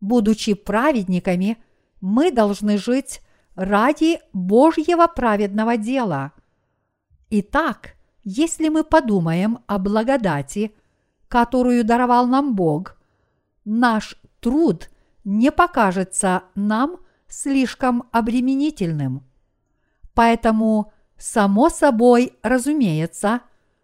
Будучи 0.00 0.54
праведниками, 0.54 1.58
мы 2.00 2.32
должны 2.32 2.76
жить 2.76 3.20
ради 3.54 4.20
Божьего 4.32 5.06
праведного 5.06 5.76
дела. 5.76 6.32
Итак, 7.30 7.94
если 8.24 8.68
мы 8.68 8.84
подумаем 8.84 9.60
о 9.66 9.78
благодати, 9.78 10.74
которую 11.28 11.84
даровал 11.84 12.26
нам 12.26 12.54
Бог, 12.54 12.96
наш 13.64 14.16
труд 14.40 14.90
не 15.24 15.50
покажется 15.50 16.44
нам 16.54 16.98
слишком 17.28 18.04
обременительным. 18.12 19.26
Поэтому, 20.14 20.92
само 21.16 21.70
собой 21.70 22.34
разумеется, 22.42 23.40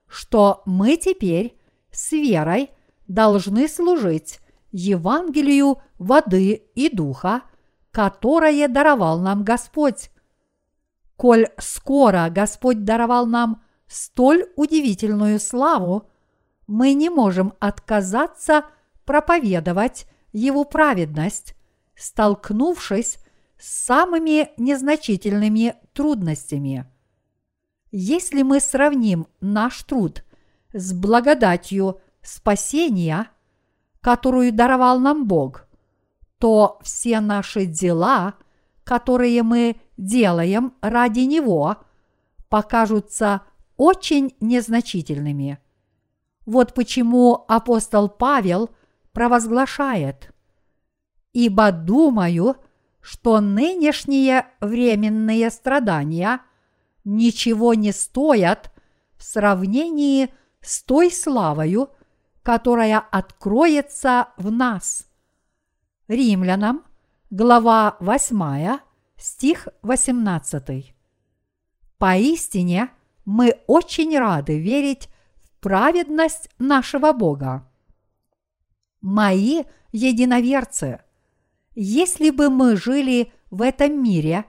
что 0.06 0.62
мы 0.66 0.96
теперь 0.96 1.58
с 1.90 2.12
верой 2.12 2.70
должны 3.06 3.68
служить 3.68 4.40
Евангелию 4.70 5.80
воды 5.98 6.62
и 6.74 6.94
духа, 6.94 7.42
которое 7.90 8.68
даровал 8.68 9.18
нам 9.20 9.44
Господь. 9.44 10.10
Коль 11.16 11.48
скоро 11.58 12.28
Господь 12.30 12.84
даровал 12.84 13.26
нам 13.26 13.62
столь 13.88 14.46
удивительную 14.56 15.40
славу, 15.40 16.08
мы 16.66 16.92
не 16.92 17.10
можем 17.10 17.54
отказаться 17.58 18.64
проповедовать 19.04 20.06
его 20.32 20.64
праведность, 20.64 21.54
столкнувшись 21.96 23.18
с 23.58 23.86
самыми 23.86 24.50
незначительными 24.58 25.74
трудностями. 25.94 26.86
Если 27.90 28.42
мы 28.42 28.60
сравним 28.60 29.26
наш 29.40 29.82
труд 29.82 30.22
с 30.72 30.92
благодатью 30.92 32.00
спасения, 32.22 33.28
которую 34.00 34.52
даровал 34.52 35.00
нам 35.00 35.26
Бог, 35.26 35.66
то 36.38 36.78
все 36.82 37.20
наши 37.20 37.64
дела, 37.64 38.34
которые 38.84 39.42
мы 39.42 39.76
делаем 39.96 40.74
ради 40.82 41.20
Него, 41.20 41.78
покажутся 42.48 43.42
очень 43.78 44.34
незначительными. 44.40 45.58
Вот 46.44 46.74
почему 46.74 47.44
апостол 47.48 48.10
Павел 48.10 48.70
провозглашает 49.12 50.34
«Ибо 51.32 51.72
думаю, 51.72 52.56
что 53.00 53.40
нынешние 53.40 54.46
временные 54.60 55.50
страдания 55.50 56.40
ничего 57.04 57.74
не 57.74 57.92
стоят 57.92 58.72
в 59.16 59.22
сравнении 59.22 60.30
с 60.60 60.82
той 60.82 61.10
славою, 61.10 61.90
которая 62.42 62.98
откроется 62.98 64.28
в 64.36 64.50
нас». 64.50 65.06
Римлянам, 66.08 66.82
глава 67.30 67.96
8, 68.00 68.78
стих 69.16 69.68
18. 69.82 70.94
Поистине 71.98 72.90
мы 73.28 73.60
очень 73.66 74.18
рады 74.18 74.58
верить 74.58 75.10
в 75.42 75.60
праведность 75.60 76.48
нашего 76.58 77.12
Бога. 77.12 77.70
Мои 79.02 79.64
единоверцы, 79.92 81.02
если 81.74 82.30
бы 82.30 82.48
мы 82.48 82.78
жили 82.78 83.30
в 83.50 83.60
этом 83.60 84.02
мире 84.02 84.46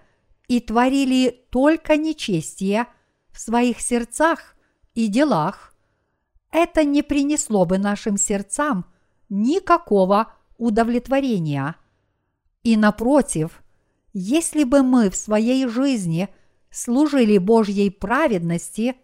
и 0.48 0.62
творили 0.62 1.46
только 1.52 1.98
нечестие 1.98 2.88
в 3.32 3.42
своих 3.42 3.82
сердцах 3.82 4.56
и 4.94 5.08
делах, 5.08 5.74
это 6.50 6.86
не 6.86 7.02
принесло 7.02 7.66
бы 7.66 7.80
нашим 7.80 8.16
сердцам 8.16 8.86
никакого 9.28 10.32
удовлетворения. 10.58 11.76
И 12.64 12.78
напротив, 12.78 13.62
если 14.14 14.64
бы 14.64 14.84
мы 14.84 15.10
в 15.10 15.18
своей 15.18 15.68
жизни 15.68 16.30
служили 16.72 17.38
Божьей 17.38 17.90
праведности, 17.90 18.96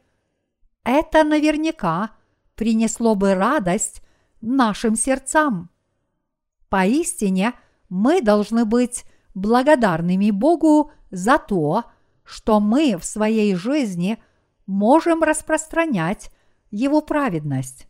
это 0.84 1.23
наверняка 1.23 2.12
принесло 2.56 3.15
бы 3.15 3.34
радость 3.34 4.01
нашим 4.41 4.95
сердцам. 4.95 5.69
Поистине– 6.69 7.54
мы 7.89 8.21
должны 8.21 8.65
быть 8.65 9.06
благодарными 9.34 10.32
Богу 10.32 10.91
за 11.12 11.38
то, 11.38 11.86
что 12.23 12.60
мы 12.60 12.97
в 12.97 13.06
своей 13.06 13.56
жизни 13.56 14.17
можем 14.65 15.23
распространять 15.23 16.32
Его 16.71 17.01
праведность. 17.01 17.88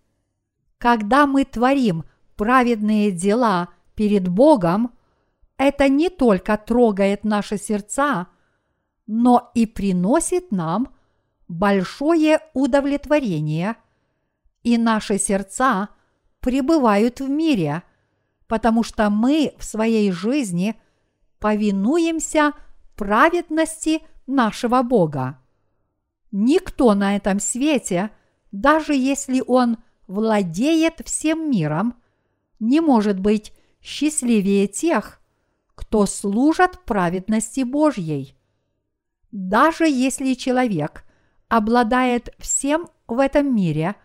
Когда 0.78 1.26
мы 1.26 1.46
творим 1.46 2.04
праведные 2.36 3.12
дела 3.12 3.70
перед 3.96 4.28
Богом, 4.28 4.92
это 5.58 5.88
не 5.88 6.10
только 6.10 6.58
трогает 6.58 7.24
наши 7.24 7.58
сердца, 7.58 8.28
но 9.08 9.52
и 9.54 9.66
приносит 9.66 10.52
нам 10.52 10.94
большое 11.48 12.40
удовлетворение, 12.54 13.76
и 14.64 14.78
наши 14.78 15.20
сердца 15.20 15.90
пребывают 16.40 17.20
в 17.20 17.30
мире– 17.30 17.84
потому 18.48 18.84
что 18.84 19.10
мы 19.10 19.54
в 19.58 19.64
своей 19.64 20.12
жизни 20.12 20.76
повинуемся 21.40 22.54
праведности 22.96 24.02
нашего 24.28 24.82
Бога. 24.82 25.40
Никто 26.32 26.94
на 26.94 27.16
этом 27.16 27.40
свете, 27.40 28.12
даже 28.52 28.94
если 28.94 29.44
он 29.46 29.78
владеет 30.08 31.02
всем 31.06 31.50
миром, 31.50 31.96
не 32.60 32.80
может 32.80 33.20
быть 33.20 33.54
счастливее 33.82 34.68
тех, 34.68 35.22
кто 35.76 36.06
служат 36.06 36.84
праведности 36.86 37.62
Божьей. 37.62 38.36
Даже 39.36 39.86
если 39.86 40.34
человек 40.34 41.04
обладает 41.50 42.34
всем 42.40 42.88
в 43.06 43.20
этом 43.20 43.54
мире, 43.54 43.98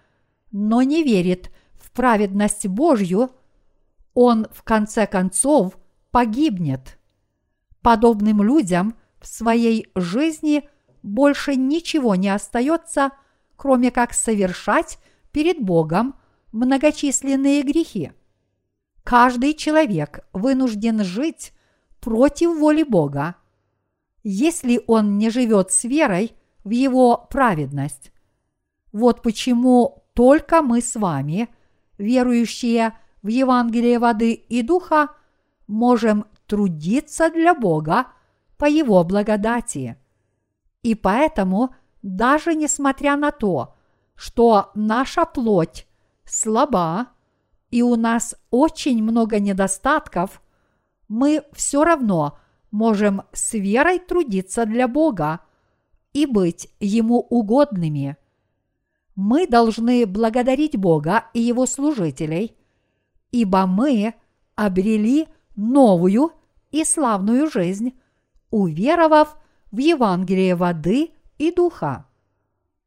но 0.50 0.82
не 0.82 1.04
верит 1.04 1.52
в 1.74 1.92
праведность 1.92 2.66
Божью, 2.66 3.30
он 4.12 4.48
в 4.50 4.64
конце 4.64 5.06
концов 5.06 5.78
погибнет. 6.10 6.98
Подобным 7.80 8.42
людям 8.42 8.96
в 9.20 9.28
своей 9.28 9.88
жизни 9.94 10.68
больше 11.04 11.54
ничего 11.54 12.16
не 12.16 12.30
остается, 12.30 13.12
кроме 13.54 13.92
как 13.92 14.14
совершать 14.14 14.98
перед 15.30 15.60
Богом 15.60 16.16
многочисленные 16.50 17.62
грехи. 17.62 18.10
Каждый 19.04 19.54
человек 19.54 20.26
вынужден 20.32 21.04
жить 21.04 21.52
против 22.00 22.58
воли 22.58 22.82
Бога, 22.82 23.36
если 24.22 24.82
он 24.86 25.18
не 25.18 25.30
живет 25.30 25.70
с 25.70 25.84
верой 25.84 26.32
в 26.64 26.70
его 26.70 27.26
праведность. 27.30 28.12
Вот 28.92 29.22
почему 29.22 30.04
только 30.14 30.62
мы 30.62 30.80
с 30.80 30.96
вами, 30.96 31.48
верующие 31.98 32.98
в 33.22 33.28
Евангелие 33.28 33.98
воды 33.98 34.32
и 34.32 34.62
духа, 34.62 35.10
можем 35.66 36.26
трудиться 36.46 37.30
для 37.30 37.54
Бога 37.54 38.08
по 38.58 38.66
Его 38.66 39.04
благодати. 39.04 39.96
И 40.82 40.94
поэтому, 40.94 41.74
даже 42.02 42.54
несмотря 42.54 43.16
на 43.16 43.30
то, 43.30 43.74
что 44.14 44.70
наша 44.74 45.24
плоть 45.24 45.86
слаба, 46.24 47.08
и 47.70 47.82
у 47.82 47.96
нас 47.96 48.34
очень 48.50 49.02
много 49.02 49.38
недостатков, 49.38 50.42
мы 51.08 51.44
все 51.52 51.84
равно 51.84 52.38
можем 52.70 53.22
с 53.32 53.54
верой 53.54 53.98
трудиться 53.98 54.66
для 54.66 54.88
Бога 54.88 55.40
и 56.12 56.26
быть 56.26 56.68
Ему 56.80 57.20
угодными. 57.20 58.16
Мы 59.14 59.46
должны 59.46 60.06
благодарить 60.06 60.76
Бога 60.76 61.24
и 61.34 61.40
Его 61.40 61.66
служителей, 61.66 62.56
ибо 63.32 63.66
мы 63.66 64.14
обрели 64.54 65.28
новую 65.56 66.32
и 66.70 66.84
славную 66.84 67.50
жизнь, 67.50 67.98
уверовав 68.50 69.36
в 69.70 69.78
Евангелие 69.78 70.54
воды 70.54 71.10
и 71.38 71.52
духа. 71.52 72.06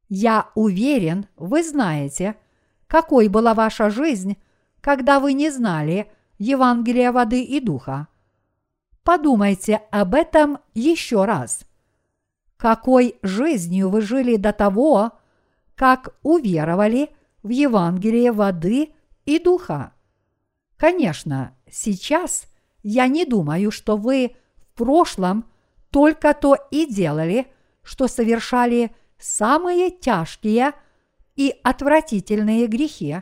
Я 0.10 0.50
уверен, 0.56 1.28
вы 1.38 1.64
знаете, 1.64 2.36
какой 2.88 3.28
была 3.28 3.54
ваша 3.54 3.90
жизнь, 3.90 4.38
когда 4.82 5.20
вы 5.20 5.34
не 5.34 5.50
знали 5.50 6.12
Евангелия 6.38 7.12
воды 7.12 7.44
и 7.44 7.60
духа. 7.60 8.08
Подумайте 9.04 9.82
об 9.92 10.16
этом 10.16 10.60
еще 10.74 11.26
раз. 11.26 11.66
Какой 12.58 13.18
жизнью 13.22 13.90
вы 13.90 14.02
жили 14.02 14.38
до 14.38 14.54
того, 14.54 15.12
как 15.76 16.16
уверовали 16.24 17.10
в 17.42 17.50
Евангелие 17.50 18.32
воды 18.32 18.94
и 19.26 19.40
духа? 19.40 19.94
Конечно, 20.78 21.56
сейчас 21.70 22.46
я 22.82 23.08
не 23.08 23.26
думаю, 23.26 23.72
что 23.72 23.98
вы 23.98 24.36
в 24.58 24.78
прошлом 24.78 25.46
только 25.90 26.34
то 26.34 26.56
и 26.72 26.86
делали, 26.86 27.48
что 27.82 28.08
совершали 28.08 28.96
самые 29.20 29.92
тяжкие 29.92 30.72
и 31.36 31.54
отвратительные 31.64 32.68
грехи, 32.68 33.22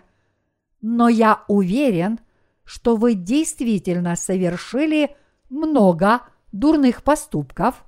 но 0.82 1.10
я 1.10 1.44
уверен, 1.48 2.20
что 2.64 2.96
вы 2.96 3.14
действительно 3.16 4.16
совершили 4.16 5.16
много 5.52 6.22
дурных 6.52 7.04
поступков, 7.04 7.86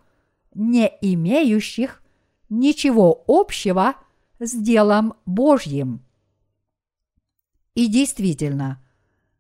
не 0.54 0.92
имеющих 1.02 2.04
ничего 2.50 3.24
общего 3.28 3.96
с 4.40 4.54
делом 4.54 5.16
Божьим. 5.26 6.06
И 7.74 7.88
действительно, 7.88 8.84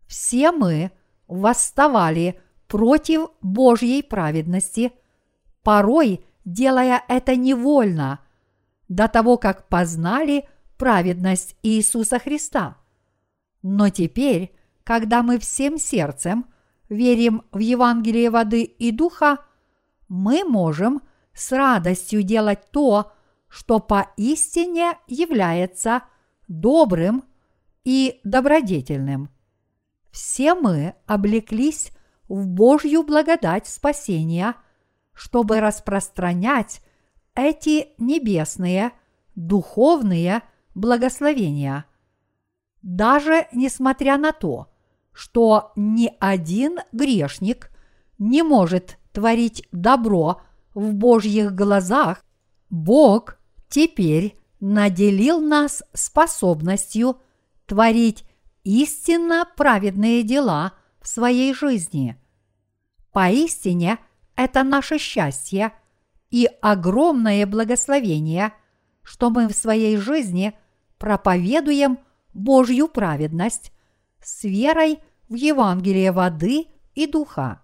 все 0.07 0.51
мы 0.51 0.91
восставали 1.27 2.39
против 2.67 3.29
Божьей 3.41 4.01
праведности, 4.01 4.93
порой 5.61 6.25
делая 6.45 7.03
это 7.07 7.35
невольно, 7.35 8.19
до 8.87 9.07
того, 9.07 9.37
как 9.37 9.67
познали 9.67 10.47
праведность 10.77 11.55
Иисуса 11.61 12.19
Христа. 12.19 12.77
Но 13.61 13.89
теперь, 13.89 14.55
когда 14.83 15.23
мы 15.23 15.39
всем 15.39 15.77
сердцем 15.77 16.45
верим 16.89 17.43
в 17.51 17.59
Евангелие 17.59 18.29
воды 18.29 18.63
и 18.63 18.91
духа, 18.91 19.39
мы 20.07 20.43
можем 20.43 21.01
с 21.33 21.51
радостью 21.51 22.23
делать 22.23 22.71
то, 22.71 23.11
что 23.47 23.79
поистине 23.79 24.97
является 25.07 26.03
добрым 26.47 27.23
и 27.83 28.19
добродетельным. 28.23 29.29
Все 30.11 30.53
мы 30.55 30.95
облеклись 31.05 31.91
в 32.27 32.47
Божью 32.47 33.03
благодать 33.03 33.67
спасения, 33.67 34.55
чтобы 35.13 35.59
распространять 35.59 36.81
эти 37.35 37.89
небесные, 37.97 38.91
духовные 39.35 40.43
благословения. 40.75 41.85
Даже 42.81 43.47
несмотря 43.53 44.17
на 44.17 44.31
то, 44.31 44.72
что 45.13 45.71
ни 45.75 46.11
один 46.19 46.79
грешник 46.91 47.69
не 48.17 48.41
может 48.43 48.97
творить 49.11 49.67
добро 49.71 50.41
в 50.73 50.93
Божьих 50.93 51.53
глазах, 51.53 52.23
Бог 52.69 53.37
теперь 53.69 54.37
наделил 54.59 55.39
нас 55.39 55.83
способностью 55.93 57.17
творить 57.65 58.25
истинно 58.63 59.47
праведные 59.55 60.23
дела 60.23 60.73
в 61.01 61.07
своей 61.07 61.53
жизни. 61.53 62.17
Поистине 63.11 63.99
это 64.35 64.63
наше 64.63 64.97
счастье 64.97 65.73
и 66.31 66.49
огромное 66.61 67.45
благословение, 67.45 68.53
что 69.03 69.29
мы 69.29 69.47
в 69.47 69.53
своей 69.53 69.97
жизни 69.97 70.57
проповедуем 70.97 71.99
Божью 72.33 72.87
праведность 72.87 73.72
с 74.23 74.43
верой 74.43 74.99
в 75.29 75.35
Евангелие 75.35 76.11
воды 76.11 76.67
и 76.95 77.07
духа. 77.07 77.61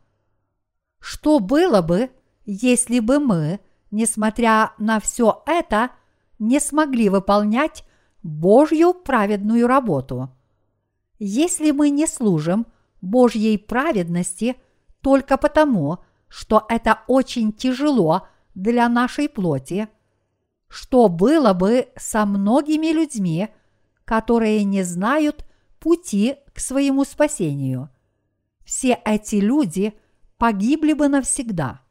Что 0.99 1.39
было 1.39 1.81
бы, 1.81 2.09
если 2.45 2.99
бы 2.99 3.19
мы, 3.19 3.59
несмотря 3.91 4.73
на 4.77 4.99
все 4.99 5.43
это, 5.45 5.91
не 6.39 6.59
смогли 6.59 7.09
выполнять 7.09 7.85
Божью 8.23 8.93
праведную 8.93 9.67
работу? 9.67 10.29
Если 11.19 11.71
мы 11.71 11.89
не 11.89 12.07
служим 12.07 12.65
Божьей 13.01 13.57
праведности 13.57 14.55
только 15.01 15.37
потому, 15.37 15.99
что 16.27 16.65
это 16.69 17.01
очень 17.07 17.53
тяжело 17.53 18.27
для 18.55 18.87
нашей 18.89 19.29
плоти, 19.29 19.87
что 20.67 21.07
было 21.07 21.53
бы 21.53 21.89
со 21.95 22.25
многими 22.25 22.87
людьми, 22.87 23.49
которые 24.05 24.63
не 24.63 24.83
знают 24.83 25.45
пути 25.79 26.35
к 26.53 26.59
своему 26.59 27.05
спасению. 27.05 27.89
Все 28.63 28.99
эти 29.05 29.37
люди 29.37 29.93
погибли 30.37 30.93
бы 30.93 31.07
навсегда. 31.07 31.81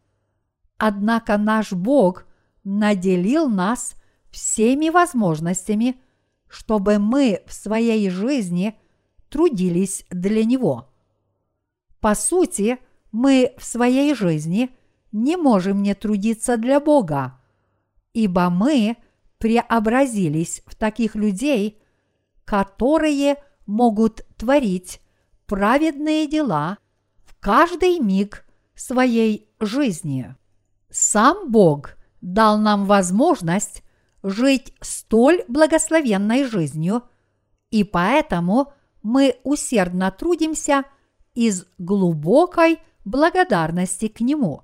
Однако 0.76 1.36
наш 1.38 1.72
Бог 1.72 2.26
наделил 2.62 3.48
нас 3.48 3.94
всеми 4.30 4.90
возможностями, 4.90 6.00
чтобы 6.48 6.98
мы 6.98 7.42
в 7.46 7.52
своей 7.52 8.08
жизни 8.10 8.78
трудились 9.28 10.04
для 10.10 10.44
Него. 10.44 10.88
По 12.00 12.14
сути, 12.14 12.78
мы 13.10 13.54
в 13.58 13.64
своей 13.64 14.14
жизни 14.14 14.70
не 15.10 15.36
можем 15.36 15.82
не 15.82 15.94
трудиться 15.94 16.56
для 16.56 16.78
Бога, 16.78 17.40
ибо 18.12 18.50
мы 18.50 18.96
преобразились 19.38 20.62
в 20.66 20.74
таких 20.76 21.16
людей, 21.16 21.82
которые– 22.44 23.36
могут 23.68 24.22
творить 24.36 25.00
праведные 25.46 26.26
дела 26.26 26.78
в 27.24 27.38
каждый 27.38 28.00
миг 28.00 28.44
своей 28.74 29.48
жизни. 29.60 30.34
Сам 30.90 31.52
Бог 31.52 31.90
дал 32.20 32.58
нам 32.58 32.86
возможность 32.86 33.84
жить 34.22 34.74
столь 34.80 35.44
благословенной 35.48 36.44
жизнью, 36.44 37.02
и 37.70 37.84
поэтому 37.84 38.72
мы 39.02 39.36
усердно 39.44 40.10
трудимся 40.10 40.84
из 41.34 41.66
глубокой 41.76 42.78
благодарности 43.04 44.08
к 44.08 44.20
Нему. 44.20 44.62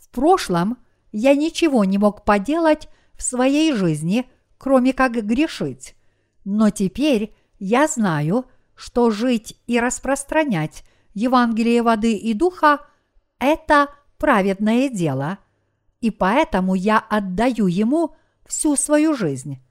В 0.00 0.08
прошлом 0.10 0.78
я 1.10 1.34
ничего 1.34 1.84
не 1.84 1.98
мог 1.98 2.24
поделать 2.24 2.88
в 3.14 3.22
своей 3.22 3.72
жизни, 3.72 4.30
кроме 4.58 4.92
как 4.92 5.12
грешить, 5.12 5.96
но 6.44 6.70
теперь 6.70 7.34
я 7.64 7.86
знаю, 7.86 8.46
что 8.74 9.12
жить 9.12 9.56
и 9.68 9.78
распространять 9.78 10.82
Евангелие 11.14 11.82
воды 11.82 12.16
и 12.16 12.34
духа 12.34 12.80
это 13.38 13.86
праведное 14.18 14.88
дело, 14.88 15.38
и 16.00 16.10
поэтому 16.10 16.74
я 16.74 16.98
отдаю 16.98 17.68
ему 17.68 18.16
всю 18.44 18.74
свою 18.74 19.14
жизнь. 19.14 19.62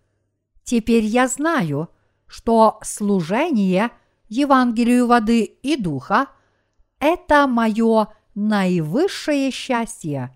Теперь 0.64 1.04
я 1.04 1.28
знаю, 1.28 1.90
что 2.28 2.80
служение 2.82 3.92
Евангелию 4.30 5.06
воды 5.08 5.44
и 5.44 5.76
духа– 5.76 6.28
это 7.00 7.46
мое 7.46 8.08
наивысшее 8.36 9.52
счастье. 9.52 10.34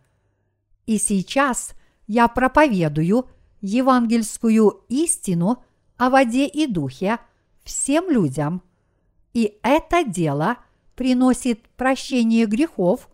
И 0.85 0.97
сейчас 0.97 1.73
я 2.05 2.27
проповедую 2.27 3.29
евангельскую 3.61 4.83
истину 4.89 5.63
о 5.95 6.09
воде 6.09 6.47
и 6.47 6.67
духе 6.67 7.17
всем 7.65 8.09
людям, 8.09 8.61
и 9.33 9.59
это 9.63 10.05
дело 10.05 10.57
приносит 10.95 11.67
прощение 11.75 12.45
грехов 12.45 13.09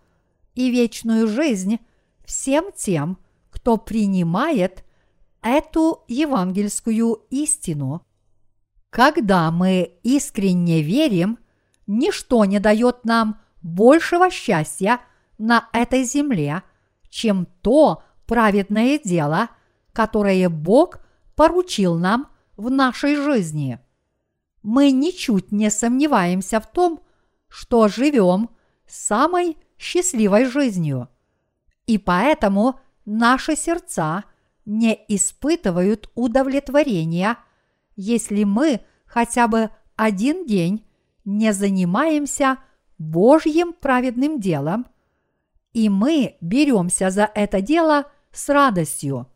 и 0.53 0.69
вечную 0.69 1.27
жизнь 1.27 1.79
всем 2.25 2.71
тем, 2.75 3.17
кто 3.49 3.77
принимает 3.77 4.85
эту 5.41 6.03
евангельскую 6.07 7.23
истину. 7.31 8.05
Когда 8.91 9.49
мы 9.49 9.97
искренне 10.03 10.81
верим, 10.81 11.39
ничто 11.87 12.45
не 12.45 12.59
дает 12.59 13.03
нам 13.05 13.41
большего 13.63 14.29
счастья 14.29 14.99
на 15.37 15.69
этой 15.73 16.03
земле, 16.03 16.61
чем 17.09 17.47
то 17.61 18.03
праведное 18.27 18.99
дело, 18.99 19.49
которое 19.93 20.49
Бог 20.49 20.99
поручил 21.35 21.97
нам 21.97 22.27
в 22.57 22.69
нашей 22.69 23.15
жизни. 23.15 23.79
Мы 24.63 24.91
ничуть 24.91 25.51
не 25.51 25.69
сомневаемся 25.69 26.59
в 26.59 26.71
том, 26.71 27.01
что 27.47 27.87
живем 27.87 28.49
самой 28.87 29.57
счастливой 29.77 30.45
жизнью. 30.45 31.09
И 31.87 31.97
поэтому 31.97 32.79
наши 33.05 33.55
сердца 33.55 34.23
не 34.65 34.97
испытывают 35.07 36.09
удовлетворения, 36.15 37.37
если 37.95 38.43
мы 38.43 38.81
хотя 39.05 39.47
бы 39.47 39.71
один 39.95 40.45
день 40.45 40.85
не 41.25 41.53
занимаемся 41.53 42.57
Божьим 42.97 43.73
праведным 43.73 44.39
делом, 44.39 44.85
и 45.73 45.89
мы 45.89 46.37
беремся 46.41 47.09
за 47.09 47.29
это 47.33 47.61
дело 47.61 48.11
с 48.31 48.49
радостью. 48.49 49.27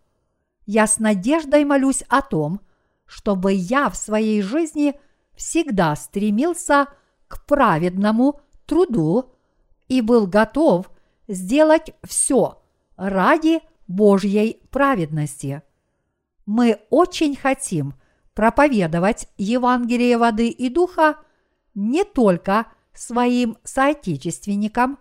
Я 0.65 0.88
с 0.88 0.99
надеждой 0.99 1.65
молюсь 1.65 2.03
о 2.09 2.21
том, 2.21 2.61
чтобы 3.05 3.53
я 3.53 3.89
в 3.89 3.95
своей 3.95 4.41
жизни 4.41 4.99
всегда 5.35 5.95
стремился 5.95 6.87
к 7.27 7.45
праведному 7.45 8.41
труду 8.65 9.33
и 9.87 10.01
был 10.01 10.27
готов 10.27 10.89
сделать 11.27 11.93
все 12.03 12.61
ради 12.97 13.61
Божьей 13.87 14.61
праведности. 14.71 15.61
Мы 16.45 16.81
очень 16.89 17.35
хотим 17.35 17.95
проповедовать 18.33 19.27
Евангелие 19.37 20.17
воды 20.17 20.49
и 20.49 20.69
духа 20.69 21.17
не 21.73 22.03
только 22.03 22.67
своим 22.93 23.57
соотечественникам, 23.63 24.99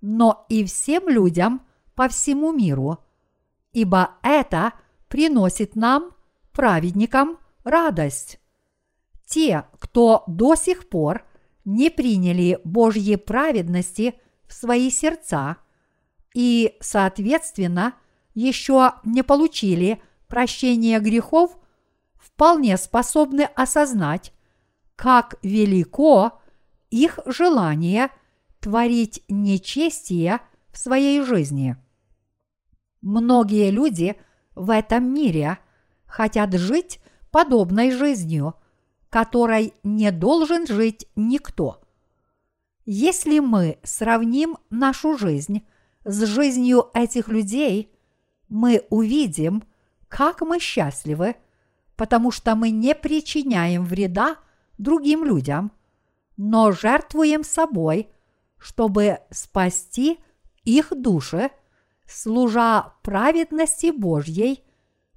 но 0.00 0.46
и 0.48 0.64
всем 0.64 1.08
людям 1.08 1.62
по 1.94 2.08
всему 2.08 2.52
миру, 2.52 2.98
ибо 3.72 4.16
это 4.22 4.72
приносит 5.08 5.76
нам, 5.76 6.10
праведникам, 6.52 7.38
радость. 7.64 8.38
Те, 9.26 9.64
кто 9.78 10.24
до 10.26 10.54
сих 10.54 10.88
пор 10.88 11.24
не 11.64 11.90
приняли 11.90 12.60
Божьей 12.64 13.16
праведности 13.16 14.14
в 14.46 14.52
свои 14.52 14.90
сердца 14.90 15.56
и, 16.34 16.76
соответственно, 16.80 17.94
еще 18.34 18.94
не 19.04 19.22
получили 19.22 20.02
прощения 20.26 20.98
грехов, 21.00 21.56
вполне 22.14 22.76
способны 22.76 23.42
осознать, 23.42 24.32
как 24.96 25.36
велико 25.42 26.40
их 26.90 27.18
желание 27.26 28.10
творить 28.60 29.22
нечестие 29.28 30.40
в 30.72 30.78
своей 30.78 31.22
жизни. 31.22 31.76
Многие 33.00 33.70
люди 33.70 34.16
в 34.54 34.70
этом 34.70 35.12
мире 35.12 35.58
хотят 36.06 36.54
жить 36.54 37.00
подобной 37.30 37.90
жизнью, 37.90 38.54
которой 39.14 39.74
не 39.84 40.10
должен 40.10 40.66
жить 40.66 41.06
никто. 41.14 41.80
Если 42.84 43.38
мы 43.38 43.78
сравним 43.84 44.56
нашу 44.70 45.16
жизнь 45.16 45.64
с 46.04 46.24
жизнью 46.24 46.90
этих 46.94 47.28
людей, 47.28 47.92
мы 48.48 48.84
увидим, 48.90 49.62
как 50.08 50.40
мы 50.40 50.58
счастливы, 50.58 51.36
потому 51.94 52.32
что 52.32 52.56
мы 52.56 52.70
не 52.70 52.92
причиняем 52.92 53.84
вреда 53.84 54.38
другим 54.78 55.24
людям, 55.24 55.70
но 56.36 56.72
жертвуем 56.72 57.44
собой, 57.44 58.08
чтобы 58.58 59.20
спасти 59.30 60.18
их 60.64 60.88
души, 60.90 61.52
служа 62.04 62.94
праведности 63.04 63.92
Божьей 63.92 64.64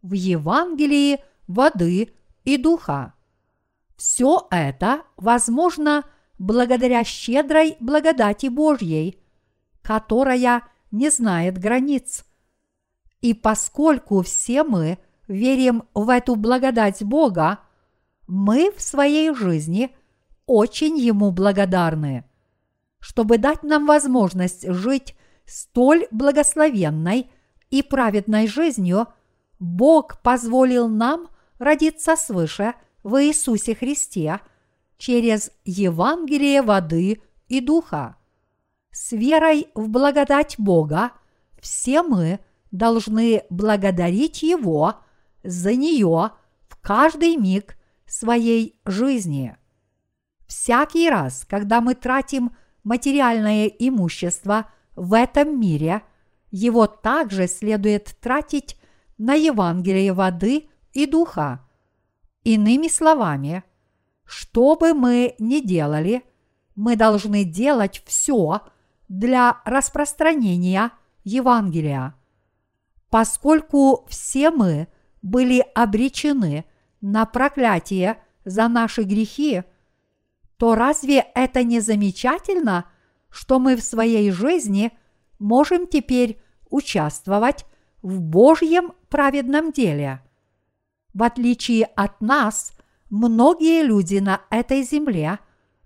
в 0.03 0.13
Евангелии 0.13 1.17
воды 1.47 2.13
и 2.43 2.57
духа. 2.57 3.15
Все 3.97 4.47
это 4.51 5.01
возможно 5.17 6.05
благодаря 6.37 7.03
щедрой 7.03 7.77
благодати 7.79 8.47
Божьей, 8.47 9.19
которая 9.81 10.63
не 10.91 11.09
знает 11.09 11.57
границ. 11.57 12.23
И 13.21 13.33
поскольку 13.33 14.21
все 14.21 14.63
мы 14.63 14.99
верим 15.27 15.83
в 15.95 16.09
эту 16.09 16.35
благодать 16.35 17.03
Бога, 17.03 17.59
мы 18.27 18.71
в 18.71 18.81
своей 18.81 19.33
жизни 19.33 19.95
очень 20.45 20.97
Ему 20.97 21.31
благодарны. 21.31 22.23
Чтобы 22.99 23.39
дать 23.39 23.63
нам 23.63 23.87
возможность 23.87 24.67
жить 24.71 25.15
столь 25.45 26.07
благословенной 26.11 27.31
и 27.71 27.81
праведной 27.81 28.47
жизнью, 28.47 29.07
Бог 29.59 30.21
позволил 30.21 30.87
нам 30.87 31.29
родиться 31.57 32.15
свыше 32.15 32.75
в 33.03 33.21
Иисусе 33.23 33.75
Христе 33.75 34.39
через 34.97 35.51
Евангелие 35.65 36.61
воды 36.61 37.21
и 37.47 37.61
духа. 37.61 38.17
С 38.91 39.11
верой 39.11 39.67
в 39.75 39.89
благодать 39.89 40.55
Бога 40.57 41.11
все 41.59 42.03
мы 42.03 42.39
должны 42.71 43.43
благодарить 43.49 44.43
Его 44.43 44.95
за 45.43 45.75
нее 45.75 46.31
в 46.67 46.81
каждый 46.81 47.37
миг 47.37 47.77
своей 48.05 48.79
жизни. 48.85 49.55
Всякий 50.47 51.09
раз, 51.09 51.45
когда 51.47 51.81
мы 51.81 51.93
тратим 51.93 52.55
материальное 52.83 53.67
имущество 53.67 54.69
в 54.95 55.13
этом 55.13 55.59
мире, 55.59 56.03
его 56.51 56.87
также 56.87 57.47
следует 57.47 58.15
тратить 58.21 58.77
на 59.17 59.33
Евангелие 59.33 60.13
воды 60.13 60.69
и 60.93 61.05
духа. 61.05 61.66
Иными 62.47 62.87
словами, 62.87 63.65
что 64.23 64.77
бы 64.77 64.93
мы 64.93 65.35
ни 65.37 65.59
делали, 65.59 66.23
мы 66.77 66.95
должны 66.95 67.43
делать 67.43 68.01
все 68.05 68.61
для 69.09 69.57
распространения 69.65 70.91
Евангелия. 71.25 72.15
Поскольку 73.09 74.05
все 74.07 74.49
мы 74.49 74.87
были 75.21 75.59
обречены 75.75 76.63
на 77.01 77.25
проклятие 77.25 78.23
за 78.45 78.69
наши 78.69 79.03
грехи, 79.03 79.63
то 80.55 80.73
разве 80.75 81.25
это 81.35 81.63
не 81.63 81.81
замечательно, 81.81 82.85
что 83.29 83.59
мы 83.59 83.75
в 83.75 83.83
своей 83.83 84.31
жизни 84.31 84.97
можем 85.37 85.85
теперь 85.85 86.41
участвовать 86.69 87.65
в 88.01 88.21
Божьем 88.21 88.93
праведном 89.09 89.73
деле? 89.73 90.21
В 91.17 91.23
отличие 91.23 91.85
от 91.85 92.21
нас, 92.21 92.73
многие 93.09 93.81
люди 93.81 94.17
на 94.17 94.41
этой 94.51 94.83
земле 94.83 95.39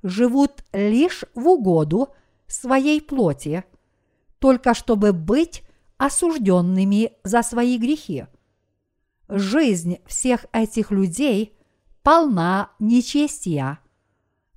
живут 0.04 0.66
лишь 0.74 1.24
в 1.36 1.48
угоду 1.48 2.10
своей 2.48 3.00
плоти, 3.00 3.64
только 4.40 4.74
чтобы 4.74 5.14
быть 5.14 5.64
осужденными 5.98 7.14
за 7.24 7.44
свои 7.44 7.78
грехи. 7.78 8.26
Жизнь 9.30 10.00
всех 10.06 10.48
этих 10.52 10.92
людей 10.92 11.58
полна 12.04 12.72
нечестия. 12.80 13.80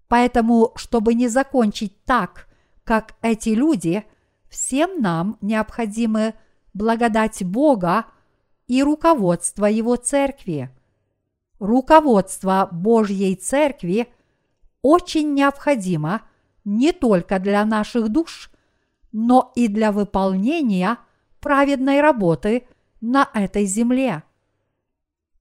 Поэтому, 0.09 0.73
чтобы 0.75 1.15
не 1.15 1.29
закончить 1.29 2.03
так, 2.03 2.49
как 2.83 3.15
эти 3.23 3.51
люди, 3.51 4.05
всем 4.51 5.01
нам 5.01 5.39
необходимы 5.41 6.35
благодать 6.73 7.45
Бога 7.45 8.07
и 8.67 8.83
руководство 8.83 9.67
Его 9.67 9.97
Церкви. 9.97 10.71
Руководство 11.59 12.69
Божьей 12.71 13.37
Церкви 13.37 14.09
очень 14.83 15.35
необходимо 15.35 16.23
не 16.65 16.93
только 16.93 17.39
для 17.39 17.65
наших 17.65 18.09
душ, 18.09 18.51
но 19.13 19.53
и 19.55 19.69
для 19.69 19.93
выполнения 19.93 20.99
праведной 21.41 22.01
работы 22.01 22.67
на 23.01 23.29
этой 23.35 23.67
земле. 23.67 24.23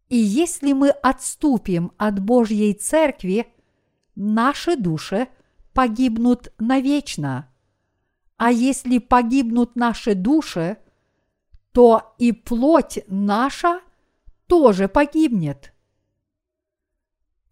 И 0.09 0.17
если 0.17 0.73
мы 0.73 0.89
отступим 0.89 1.91
от 1.97 2.19
Божьей 2.19 2.73
Церкви, 2.73 3.47
наши 4.15 4.75
души 4.75 5.27
погибнут 5.73 6.53
навечно. 6.59 7.49
А 8.37 8.51
если 8.51 8.99
погибнут 8.99 9.75
наши 9.75 10.13
души, 10.13 10.77
то 11.73 12.15
и 12.19 12.31
плоть 12.31 12.99
наша 13.07 13.81
тоже 14.47 14.87
погибнет. 14.87 15.73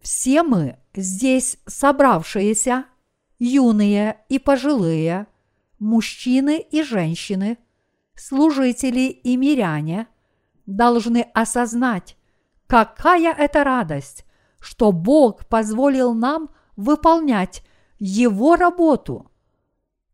Все 0.00 0.42
мы 0.42 0.78
здесь 0.94 1.58
собравшиеся, 1.66 2.86
юные 3.38 4.18
и 4.28 4.38
пожилые, 4.38 5.26
мужчины 5.78 6.60
и 6.60 6.82
женщины, 6.82 7.58
служители 8.14 9.08
и 9.10 9.36
миряне, 9.36 10.06
должны 10.66 11.22
осознать, 11.34 12.16
какая 12.68 13.34
это 13.34 13.64
радость, 13.64 14.24
что 14.60 14.92
Бог 14.92 15.46
позволил 15.46 16.14
нам 16.14 16.50
выполнять 16.76 17.64
Его 17.98 18.54
работу. 18.54 19.30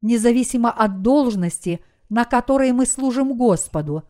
Независимо 0.01 0.71
от 0.71 1.03
должности, 1.03 1.81
на 2.09 2.25
которой 2.25 2.73
мы 2.73 2.87
служим 2.87 3.37
Господу, 3.37 4.05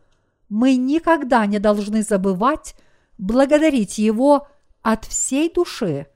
мы 0.48 0.76
никогда 0.76 1.46
не 1.46 1.58
должны 1.58 2.02
забывать 2.02 2.74
благодарить 3.18 3.98
Его 3.98 4.48
от 4.82 5.04
всей 5.04 5.52
души, 5.52 6.06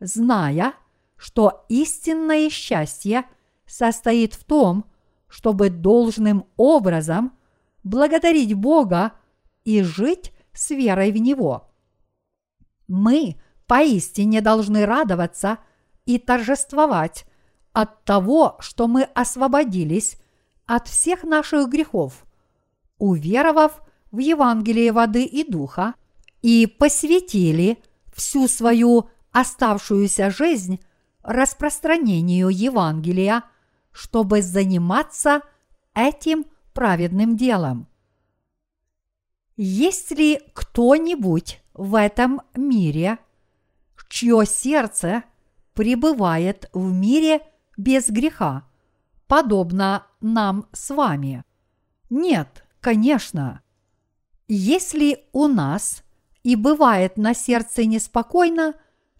зная, 0.00 0.74
что 1.16 1.64
истинное 1.68 2.48
счастье 2.48 3.24
состоит 3.66 4.34
в 4.34 4.44
том, 4.44 4.84
чтобы 5.28 5.68
должным 5.70 6.46
образом 6.56 7.36
благодарить 7.82 8.54
Бога 8.54 9.12
и 9.64 9.82
жить 9.82 10.32
с 10.52 10.70
верой 10.70 11.12
в 11.12 11.16
Него. 11.16 11.70
Мы 12.86 13.36
поистине 13.66 14.40
должны 14.40 14.86
радоваться 14.86 15.58
и 16.04 16.18
торжествовать 16.18 17.26
от 17.72 18.04
того, 18.04 18.56
что 18.60 18.86
мы 18.86 19.02
освободились 19.02 20.18
от 20.66 20.88
всех 20.88 21.22
наших 21.24 21.68
грехов, 21.68 22.24
уверовав 22.98 23.82
в 24.10 24.18
Евангелие 24.18 24.92
воды 24.92 25.24
и 25.24 25.48
духа 25.48 25.94
и 26.42 26.66
посвятили 26.66 27.78
всю 28.14 28.48
свою 28.48 29.08
оставшуюся 29.32 30.30
жизнь 30.30 30.80
распространению 31.22 32.48
Евангелия, 32.48 33.44
чтобы 33.92 34.42
заниматься 34.42 35.40
этим 35.94 36.46
праведным 36.72 37.36
делом. 37.36 37.88
Есть 39.56 40.10
ли 40.10 40.40
кто-нибудь 40.52 41.62
в 41.72 41.94
этом 41.94 42.42
мире, 42.54 43.18
чье 44.14 44.46
сердце 44.46 45.24
пребывает 45.72 46.70
в 46.72 46.92
мире 46.92 47.40
без 47.76 48.08
греха, 48.08 48.62
подобно 49.34 50.06
нам 50.20 50.68
с 50.72 50.94
вами? 50.94 51.42
Нет, 52.08 52.64
конечно. 52.80 53.62
Если 54.46 55.24
у 55.32 55.48
нас 55.48 56.04
и 56.44 56.54
бывает 56.54 57.16
на 57.16 57.34
сердце 57.34 57.84
неспокойно, 57.84 58.74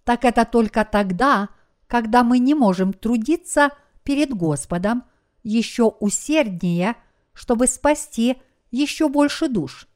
так 0.04 0.24
это 0.24 0.44
только 0.44 0.84
тогда, 0.84 1.48
когда 1.88 2.22
мы 2.22 2.38
не 2.38 2.54
можем 2.54 2.92
трудиться 2.92 3.70
перед 4.04 4.32
Господом 4.32 5.02
еще 5.42 5.86
усерднее, 5.98 6.94
чтобы 7.32 7.66
спасти 7.66 8.36
еще 8.70 9.08
больше 9.08 9.48
душ. 9.48 9.88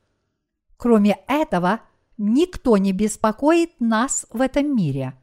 Кроме 0.77 1.17
этого, 1.29 1.79
никто 2.17 2.77
не 2.77 2.91
беспокоит 2.91 3.79
нас 3.79 4.27
в 4.31 4.41
этом 4.41 4.75
мире. 4.75 5.15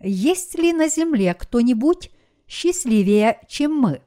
Есть 0.00 0.58
ли 0.58 0.74
на 0.74 0.88
Земле 0.88 1.32
кто-нибудь 1.32 2.10
счастливее, 2.46 3.40
чем 3.48 3.74
мы? 3.74 4.02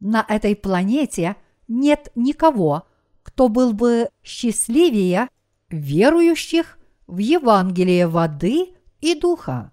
На 0.00 0.24
этой 0.28 0.56
планете 0.56 1.36
нет 1.68 2.10
никого, 2.14 2.86
кто 3.22 3.48
был 3.48 3.72
бы 3.72 4.08
счастливее 4.22 5.28
верующих 5.68 6.78
в 7.06 7.18
Евангелие 7.18 8.06
воды 8.06 8.74
и 9.00 9.14
духа. 9.14 9.72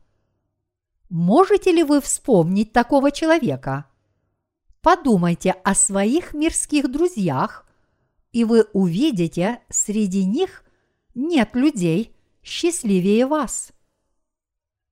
Можете 1.09 1.71
ли 1.71 1.83
вы 1.83 2.01
вспомнить 2.01 2.71
такого 2.71 3.11
человека? 3.11 3.85
Подумайте 4.81 5.51
о 5.63 5.75
своих 5.75 6.33
мирских 6.33 6.89
друзьях, 6.91 7.67
и 8.31 8.43
вы 8.43 8.65
увидите 8.73 9.61
среди 9.69 10.23
них 10.23 10.63
нет 11.15 11.55
людей 11.55 12.15
счастливее 12.43 13.25
вас. 13.25 13.71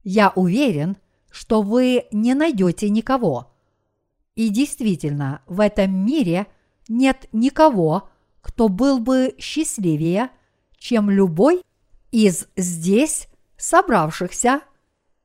Я 0.04 0.32
уверен, 0.36 0.98
что 1.38 1.62
вы 1.62 2.08
не 2.12 2.34
найдете 2.34 2.89
никого. 2.89 3.54
И 4.34 4.50
действительно, 4.50 5.43
в 5.45 5.60
этом 5.60 5.93
мире 5.93 6.47
нет 6.88 7.28
никого, 7.32 8.10
кто 8.41 8.69
был 8.69 8.97
бы 8.97 9.36
счастливее, 9.38 10.32
чем 10.80 11.12
любой 11.12 11.62
из 12.10 12.47
здесь 12.56 13.28
собравшихся, 13.56 14.62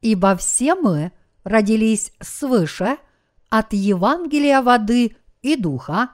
ибо 0.03 0.37
все 0.37 0.75
мы 0.75 1.13
родились 1.45 2.13
свыше 2.21 2.99
от 3.49 3.73
Евангелия 3.73 4.61
воды 4.61 5.17
и 5.41 5.57
духа, 5.57 6.11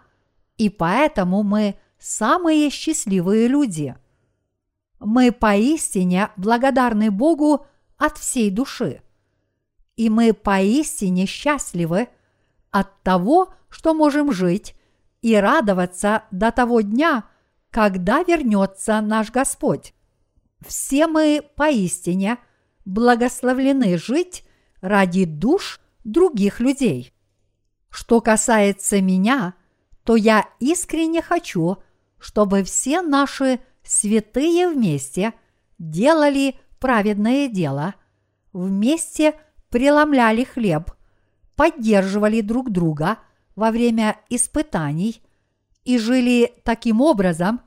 и 0.59 0.69
поэтому 0.69 1.43
мы 1.43 1.75
самые 1.99 2.71
счастливые 2.71 3.49
люди– 3.49 3.97
мы 5.01 5.31
поистине 5.31 6.31
благодарны 6.37 7.13
Богу 7.13 7.67
от 7.97 8.19
всей 8.19 8.51
души. 8.51 9.01
И 9.99 10.11
мы 10.11 10.33
поистине 10.33 11.27
счастливы 11.27 12.09
от 12.71 13.03
того, 13.03 13.53
что 13.69 13.95
можем 13.95 14.33
жить 14.33 14.77
и 15.23 15.35
радоваться 15.35 16.23
до 16.31 16.53
того 16.53 16.83
дня, 16.83 17.25
когда 17.73 18.23
вернется 18.23 19.01
наш 19.01 19.33
Господь. 19.33 19.93
Все 20.65 21.09
мы 21.09 21.43
поистине 21.57 22.39
благословлены 22.85 23.99
жить 23.99 24.45
ради 24.81 25.25
душ 25.25 25.81
других 26.05 26.61
людей. 26.61 27.13
Что 27.91 28.21
касается 28.21 29.03
меня, 29.03 29.55
то 30.05 30.15
я 30.15 30.49
искренне 30.61 31.23
хочу, 31.23 31.79
чтобы 32.21 32.63
все 32.63 33.03
наши 33.03 33.59
святые 33.83 34.69
вместе 34.69 35.35
делали 35.81 36.55
праведное 36.79 37.49
дело, 37.49 37.97
вместе 38.53 39.35
преломляли 39.71 40.45
хлеб, 40.45 40.91
поддерживали 41.57 42.41
друг 42.41 42.71
друга 42.71 43.19
во 43.57 43.71
время 43.71 44.21
испытаний 44.29 45.23
и 45.85 45.99
жили 45.99 46.55
таким 46.65 47.01
образом, 47.01 47.61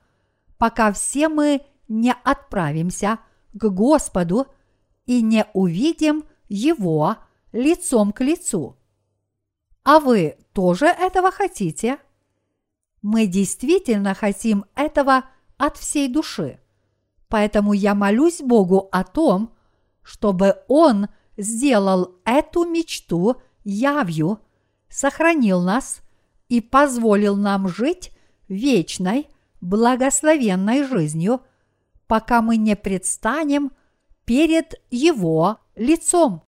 пока 0.58 0.92
все 0.92 1.28
мы 1.28 1.62
не 1.88 2.14
отправимся 2.24 3.20
к 3.54 3.70
Господу 3.70 4.48
и 5.06 5.22
не 5.22 5.46
увидим 5.54 6.24
Его 6.48 7.18
лицом 7.52 8.14
к 8.14 8.22
лицу. 8.22 8.78
А 9.84 10.00
вы 10.00 10.38
тоже 10.54 10.86
этого 10.86 11.32
хотите? 11.32 11.98
Мы 13.02 13.26
действительно 13.26 14.14
хотим 14.14 14.66
этого 14.76 15.26
от 15.58 15.78
всей 15.78 16.08
души. 16.08 16.60
Поэтому 17.28 17.74
я 17.74 17.96
молюсь 17.96 18.42
Богу 18.42 18.90
о 18.92 19.04
том, 19.04 19.56
чтобы 20.04 20.58
Он 20.68 21.08
сделал 21.38 22.16
эту 22.26 22.66
мечту 22.66 23.42
явью, 23.64 24.40
сохранил 24.90 25.62
нас 25.62 26.02
и 26.50 26.62
позволил 26.62 27.36
нам 27.36 27.68
жить 27.68 28.12
вечной, 28.48 29.28
благословенной 29.62 30.84
жизнью, 30.84 31.42
пока 32.08 32.42
мы 32.42 32.58
не 32.58 32.76
предстанем 32.76 33.72
перед 34.26 34.74
Его 34.90 35.60
лицом. 35.76 36.44